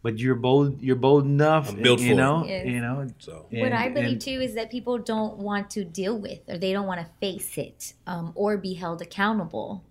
But 0.00 0.18
you're 0.20 0.36
bold. 0.36 0.80
You're 0.80 0.96
bold 0.96 1.24
enough. 1.24 1.70
I'm 1.70 1.82
built 1.82 2.00
you 2.00 2.10
for 2.10 2.16
know. 2.16 2.44
Yes. 2.46 2.66
You 2.66 2.80
know. 2.80 3.06
So 3.18 3.46
what 3.50 3.72
I 3.72 3.88
believe 3.88 4.12
and- 4.12 4.20
too 4.20 4.40
is 4.40 4.54
that 4.54 4.70
people 4.70 4.96
don't 4.98 5.36
want 5.38 5.70
to 5.70 5.84
deal 5.84 6.16
with 6.16 6.40
or 6.48 6.56
they 6.56 6.72
don't 6.72 6.86
want 6.86 7.00
to 7.00 7.06
face 7.20 7.58
it 7.58 7.94
um, 8.06 8.32
or 8.36 8.56
be 8.56 8.74
held 8.74 9.02
accountable 9.02 9.82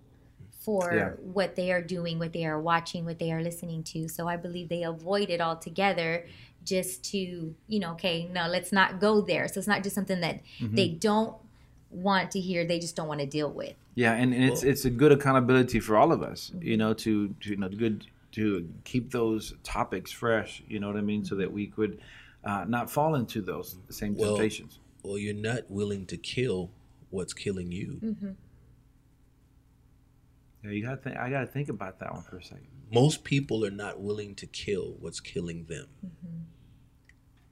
for 0.58 0.92
Yeah. 0.94 1.10
what 1.32 1.54
they 1.56 1.70
are 1.72 1.80
doing, 1.82 2.18
what 2.18 2.32
they 2.32 2.44
are 2.44 2.60
watching, 2.60 3.04
what 3.04 3.18
they 3.18 3.32
are 3.32 3.42
listening 3.42 3.82
to. 3.84 4.08
So 4.08 4.26
I 4.28 4.36
believe 4.36 4.68
they 4.68 4.82
avoid 4.82 5.30
it 5.30 5.40
altogether 5.40 6.26
just 6.64 7.04
to, 7.12 7.54
you 7.68 7.78
know, 7.78 7.92
okay, 7.92 8.28
no, 8.32 8.46
let's 8.48 8.72
not 8.72 9.00
go 9.00 9.20
there. 9.20 9.46
So 9.48 9.58
it's 9.58 9.68
not 9.68 9.82
just 9.82 9.94
something 9.94 10.20
that 10.20 10.40
Mm-hmm. 10.60 10.74
they 10.74 10.88
don't 10.88 11.34
want 11.90 12.30
to 12.32 12.40
hear, 12.40 12.66
they 12.66 12.78
just 12.78 12.96
don't 12.96 13.08
want 13.08 13.20
to 13.20 13.26
deal 13.26 13.50
with. 13.50 13.74
Yeah, 13.94 14.12
and, 14.14 14.34
and 14.34 14.44
it's 14.44 14.62
it's 14.62 14.84
a 14.84 14.90
good 14.90 15.10
accountability 15.12 15.80
for 15.80 15.96
all 15.96 16.12
of 16.12 16.22
us, 16.22 16.52
you 16.60 16.76
know, 16.76 16.92
to, 16.94 17.34
to 17.40 17.50
you 17.50 17.56
know 17.56 17.68
good 17.68 18.06
to 18.32 18.68
keep 18.84 19.10
those 19.10 19.54
topics 19.64 20.12
fresh, 20.12 20.62
you 20.68 20.78
know 20.80 20.86
what 20.88 20.96
I 20.96 21.00
mean, 21.00 21.24
so 21.24 21.34
that 21.36 21.50
we 21.52 21.66
could 21.66 21.98
uh, 22.44 22.64
not 22.68 22.90
fall 22.90 23.14
into 23.14 23.40
those 23.40 23.76
same 23.90 24.14
Well- 24.16 24.36
temptations. 24.36 24.78
well, 25.02 25.18
you're 25.18 25.34
not 25.34 25.70
willing 25.70 26.04
to 26.06 26.16
kill 26.16 26.70
what's 27.10 27.32
killing 27.32 27.72
you. 27.72 27.98
Mm-hmm. 28.04 28.30
Yeah, 30.64 30.70
you 30.70 30.82
got 30.82 30.90
to 30.90 30.96
think. 30.96 31.16
I 31.16 31.30
got 31.30 31.40
to 31.40 31.46
think 31.46 31.68
about 31.68 32.00
that 32.00 32.12
one 32.12 32.22
for 32.22 32.36
a 32.38 32.42
second. 32.42 32.66
Most 32.92 33.22
people 33.24 33.64
are 33.64 33.70
not 33.70 34.00
willing 34.00 34.34
to 34.36 34.46
kill 34.46 34.96
what's 34.98 35.20
killing 35.20 35.64
them. 35.66 35.86
Mm-hmm. 36.04 36.42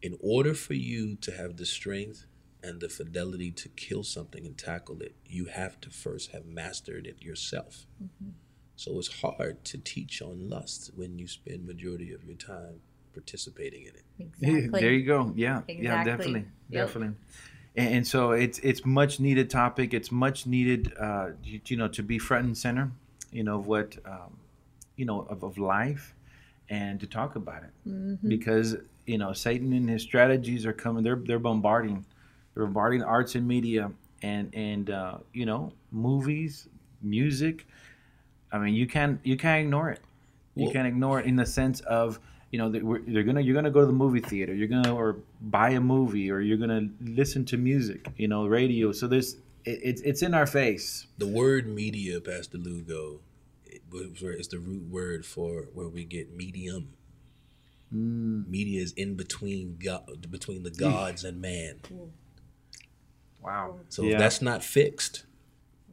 In 0.02 0.16
order 0.20 0.54
for 0.54 0.74
you 0.74 1.16
to 1.16 1.32
have 1.32 1.56
the 1.56 1.66
strength 1.66 2.26
and 2.62 2.80
the 2.80 2.88
fidelity 2.88 3.50
to 3.52 3.68
kill 3.68 4.02
something 4.02 4.44
and 4.46 4.56
tackle 4.56 5.00
it, 5.00 5.14
you 5.26 5.46
have 5.46 5.80
to 5.82 5.90
first 5.90 6.32
have 6.32 6.46
mastered 6.46 7.06
it 7.06 7.22
yourself. 7.22 7.86
Mm-hmm. 8.02 8.30
So 8.76 8.98
it's 8.98 9.20
hard 9.22 9.64
to 9.66 9.78
teach 9.78 10.20
on 10.20 10.48
lust 10.50 10.90
when 10.94 11.18
you 11.18 11.26
spend 11.28 11.66
majority 11.66 12.12
of 12.12 12.24
your 12.24 12.36
time 12.36 12.80
participating 13.14 13.82
in 13.84 13.94
it. 13.94 14.04
Exactly. 14.18 14.80
There 14.80 14.92
you 14.92 15.06
go. 15.06 15.32
Yeah, 15.34 15.62
yeah, 15.68 15.74
Exactly. 15.74 16.04
definitely, 16.10 16.44
Yep. 16.70 16.86
definitely. 16.86 17.16
And, 17.76 17.94
and 17.96 18.06
so 18.06 18.30
it's 18.32 18.58
it's 18.60 18.84
much 18.84 19.20
needed 19.20 19.50
topic. 19.50 19.92
It's 19.94 20.10
much 20.10 20.46
needed, 20.46 20.92
uh, 20.98 21.28
you, 21.44 21.60
you 21.66 21.76
know, 21.76 21.88
to 21.88 22.02
be 22.02 22.18
front 22.18 22.46
and 22.46 22.56
center, 22.56 22.90
you 23.32 23.44
know, 23.44 23.56
of 23.58 23.66
what, 23.66 23.96
um, 24.06 24.38
you 24.96 25.04
know, 25.04 25.22
of, 25.28 25.42
of 25.42 25.58
life, 25.58 26.14
and 26.70 26.98
to 27.00 27.06
talk 27.06 27.36
about 27.36 27.62
it 27.62 27.70
Mm-hmm. 27.88 28.28
because 28.28 28.76
you 29.06 29.18
know 29.18 29.32
Satan 29.32 29.72
and 29.72 29.88
his 29.88 30.02
strategies 30.02 30.66
are 30.66 30.72
coming. 30.72 31.04
They're 31.04 31.20
they're 31.24 31.38
bombarding, 31.38 32.04
they're 32.54 32.64
bombarding 32.64 33.02
arts 33.02 33.34
and 33.36 33.46
media 33.46 33.90
and 34.22 34.52
and 34.54 34.90
uh, 34.90 35.18
you 35.32 35.46
know 35.46 35.72
movies, 35.92 36.68
music. 37.02 37.66
I 38.52 38.58
mean, 38.58 38.74
you 38.74 38.86
can't 38.86 39.20
you 39.22 39.36
can't 39.36 39.64
ignore 39.66 39.90
it. 39.90 40.00
You 40.54 40.64
Well- 40.64 40.72
can't 40.72 40.88
ignore 40.88 41.20
it 41.20 41.26
in 41.26 41.36
the 41.36 41.46
sense 41.46 41.80
of 41.80 42.18
you 42.50 42.58
know 42.58 42.70
that 42.70 42.82
we're, 42.82 43.00
they're 43.00 43.22
gonna 43.22 43.40
you're 43.40 43.54
gonna 43.54 43.70
go 43.70 43.80
to 43.80 43.86
the 43.86 43.92
movie 43.92 44.20
theater. 44.20 44.54
You're 44.54 44.68
gonna 44.68 44.94
or 44.94 45.16
buy 45.40 45.70
a 45.70 45.80
movie 45.80 46.30
or 46.30 46.40
you're 46.40 46.58
gonna 46.58 46.88
listen 47.00 47.44
to 47.46 47.56
music. 47.56 48.08
You 48.16 48.28
know, 48.28 48.46
radio. 48.46 48.92
So 48.92 49.06
there's 49.06 49.34
it, 49.64 49.80
it's 49.82 50.00
it's 50.02 50.22
in 50.22 50.34
our 50.34 50.46
face. 50.46 51.06
The 51.18 51.26
word 51.26 51.66
media, 51.66 52.20
Pastor 52.20 52.58
Lugo, 52.58 53.20
it 53.64 53.82
was 53.90 54.22
where 54.22 54.32
it's 54.32 54.48
the 54.48 54.58
root 54.58 54.88
word 54.88 55.26
for 55.26 55.68
where 55.74 55.88
we 55.88 56.04
get 56.04 56.34
medium. 56.34 56.90
Mm. 57.94 58.48
Media 58.48 58.82
is 58.82 58.92
in 58.92 59.14
between 59.14 59.78
God, 59.82 60.30
between 60.30 60.62
the 60.62 60.70
gods 60.70 61.24
and 61.24 61.40
man. 61.40 61.80
Wow. 63.42 63.76
So 63.88 64.04
if 64.04 64.18
that's 64.18 64.42
not 64.42 64.64
fixed, 64.64 65.24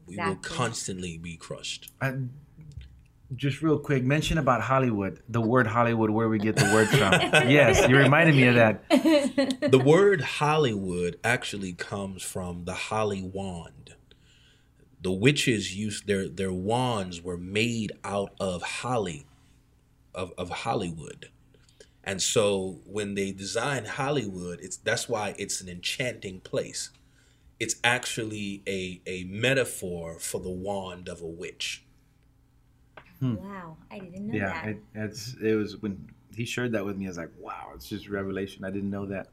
we 0.07 0.17
will 0.17 0.35
constantly 0.35 1.17
be 1.17 1.37
crushed. 1.37 1.91
I, 2.01 2.13
just 3.35 3.61
real 3.61 3.79
quick, 3.79 4.03
mention 4.03 4.37
about 4.37 4.61
Hollywood. 4.61 5.21
The 5.29 5.41
word 5.53 5.67
Hollywood, 5.67 6.09
where 6.09 6.29
we 6.29 6.39
get 6.39 6.55
the 6.55 6.71
word 6.73 6.89
from. 6.89 7.13
yes, 7.49 7.87
you 7.87 7.97
reminded 7.97 8.35
me 8.35 8.47
of 8.47 8.55
that. 8.55 8.89
the 8.89 9.81
word 9.83 10.21
Hollywood 10.21 11.19
actually 11.23 11.73
comes 11.73 12.23
from 12.23 12.65
the 12.65 12.73
holly 12.73 13.21
wand. 13.21 13.95
The 15.01 15.11
witches 15.11 15.75
used 15.75 16.07
their 16.07 16.29
their 16.29 16.53
wands 16.53 17.21
were 17.21 17.37
made 17.37 17.91
out 18.03 18.33
of 18.39 18.61
holly, 18.61 19.25
of, 20.15 20.31
of 20.37 20.49
Hollywood. 20.49 21.29
And 22.03 22.21
so 22.21 22.81
when 22.85 23.15
they 23.15 23.31
design 23.31 23.85
Hollywood, 23.85 24.59
it's 24.61 24.77
that's 24.77 25.07
why 25.07 25.35
it's 25.37 25.61
an 25.61 25.69
enchanting 25.69 26.41
place. 26.41 26.89
It's 27.59 27.75
actually 27.83 28.61
a, 28.67 29.01
a 29.05 29.23
metaphor 29.25 30.19
for 30.19 30.41
the 30.41 30.49
wand 30.49 31.07
of 31.07 31.21
a 31.21 31.27
witch. 31.27 31.85
Wow, 33.23 33.77
I 33.91 33.99
didn't 33.99 34.27
know 34.27 34.33
Yeah, 34.35 34.53
that. 34.53 34.67
it, 34.69 34.77
it's 34.95 35.35
it 35.41 35.55
was 35.55 35.77
when 35.81 36.09
he 36.35 36.45
shared 36.45 36.71
that 36.73 36.85
with 36.85 36.97
me. 36.97 37.05
I 37.05 37.09
was 37.09 37.17
like, 37.17 37.31
wow, 37.39 37.71
it's 37.75 37.87
just 37.87 38.09
revelation. 38.09 38.63
I 38.65 38.71
didn't 38.71 38.89
know 38.89 39.05
that. 39.07 39.27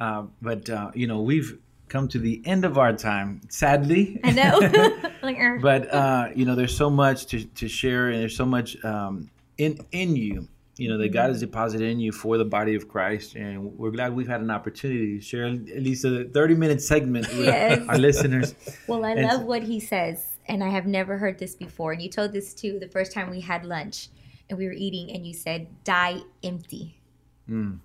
Uh, 0.00 0.24
but 0.42 0.68
uh, 0.70 0.90
you 0.94 1.06
know, 1.06 1.20
we've 1.22 1.58
come 1.88 2.08
to 2.08 2.18
the 2.18 2.42
end 2.44 2.64
of 2.64 2.78
our 2.78 2.92
time, 2.92 3.40
sadly. 3.48 4.20
I 4.24 4.30
know. 4.32 4.60
er. 5.24 5.58
but 5.62 5.92
uh, 5.92 6.28
you 6.34 6.44
know, 6.44 6.54
there's 6.54 6.76
so 6.76 6.90
much 6.90 7.26
to, 7.26 7.44
to 7.44 7.68
share, 7.68 8.08
and 8.08 8.20
there's 8.20 8.36
so 8.36 8.46
much 8.46 8.82
um, 8.84 9.30
in 9.58 9.78
in 9.92 10.16
you. 10.16 10.48
You 10.76 10.88
know 10.88 10.98
that 10.98 11.10
God 11.10 11.28
has 11.28 11.38
deposited 11.38 11.88
in 11.88 12.00
you 12.00 12.10
for 12.10 12.36
the 12.36 12.44
body 12.44 12.74
of 12.74 12.88
Christ, 12.88 13.36
and 13.36 13.78
we're 13.78 13.92
glad 13.92 14.12
we've 14.12 14.26
had 14.26 14.40
an 14.40 14.50
opportunity 14.50 15.18
to 15.18 15.24
share 15.24 15.46
at 15.46 15.82
least 15.82 16.04
a 16.04 16.24
30 16.24 16.54
minute 16.56 16.82
segment 16.82 17.28
with 17.28 17.46
Yes. 17.46 17.86
our 17.88 17.96
listeners. 17.96 18.56
Well, 18.88 19.04
I 19.04 19.12
And 19.12 19.22
love 19.28 19.42
what 19.44 19.62
he 19.62 19.78
says, 19.78 20.33
and 20.46 20.62
I 20.62 20.68
have 20.68 20.86
never 20.86 21.18
heard 21.18 21.38
this 21.38 21.54
before. 21.54 21.92
And 21.92 22.02
you 22.02 22.08
told 22.08 22.32
this 22.32 22.54
too 22.54 22.78
the 22.78 22.88
first 22.88 23.12
time 23.12 23.30
we 23.30 23.40
had 23.40 23.64
lunch 23.64 24.08
and 24.48 24.58
we 24.58 24.66
were 24.66 24.72
eating, 24.72 25.10
and 25.10 25.26
you 25.26 25.32
said, 25.32 25.68
"Die 25.84 26.20
empty," 26.42 27.00
hmm. 27.46 27.76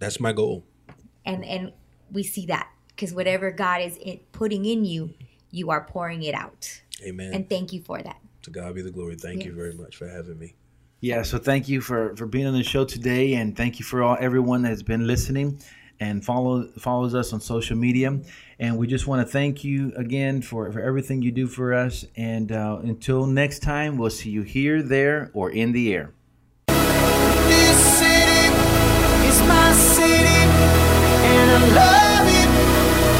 That's 0.00 0.20
my 0.20 0.32
goal. 0.32 0.64
and 1.24 1.44
and 1.44 1.72
we 2.12 2.22
see 2.22 2.46
that 2.46 2.70
because 2.88 3.12
whatever 3.14 3.50
God 3.50 3.82
is 3.82 3.96
in, 3.96 4.20
putting 4.32 4.64
in 4.64 4.84
you, 4.84 5.14
you 5.50 5.70
are 5.70 5.82
pouring 5.84 6.22
it 6.22 6.34
out. 6.34 6.82
Amen. 7.02 7.32
And 7.32 7.48
thank 7.48 7.72
you 7.72 7.82
for 7.82 8.02
that. 8.02 8.18
to 8.42 8.50
God 8.50 8.74
be 8.74 8.82
the 8.82 8.90
glory. 8.90 9.16
Thank 9.16 9.44
you 9.44 9.52
very 9.52 9.74
much 9.74 9.96
for 9.96 10.08
having 10.08 10.38
me. 10.38 10.54
Yeah, 11.00 11.22
so 11.22 11.38
thank 11.38 11.68
you 11.68 11.80
for 11.80 12.14
for 12.16 12.26
being 12.26 12.46
on 12.46 12.54
the 12.54 12.62
show 12.64 12.84
today, 12.84 13.34
and 13.34 13.56
thank 13.56 13.78
you 13.78 13.84
for 13.84 14.02
all 14.02 14.16
everyone 14.20 14.62
that 14.62 14.70
has 14.70 14.82
been 14.82 15.06
listening 15.06 15.60
and 16.00 16.24
follow 16.24 16.66
follows 16.78 17.14
us 17.14 17.32
on 17.32 17.40
social 17.40 17.76
media. 17.76 18.20
And 18.58 18.76
we 18.76 18.86
just 18.86 19.06
want 19.06 19.26
to 19.26 19.32
thank 19.32 19.64
you 19.64 19.92
again 19.96 20.42
for 20.42 20.70
for 20.72 20.80
everything 20.80 21.22
you 21.22 21.30
do 21.30 21.46
for 21.46 21.74
us. 21.74 22.04
And 22.16 22.52
uh, 22.52 22.80
until 22.82 23.26
next 23.26 23.60
time, 23.60 23.96
we'll 23.98 24.10
see 24.10 24.30
you 24.30 24.42
here, 24.42 24.82
there, 24.82 25.30
or 25.34 25.50
in 25.50 25.72
the 25.72 25.94
air. 25.94 26.12
This 26.68 27.98
city 27.98 28.48
is 29.28 29.40
my 29.42 29.72
city, 29.72 30.44
and 31.24 31.50
I 31.50 31.58
love 31.82 32.28
it. 32.28 32.48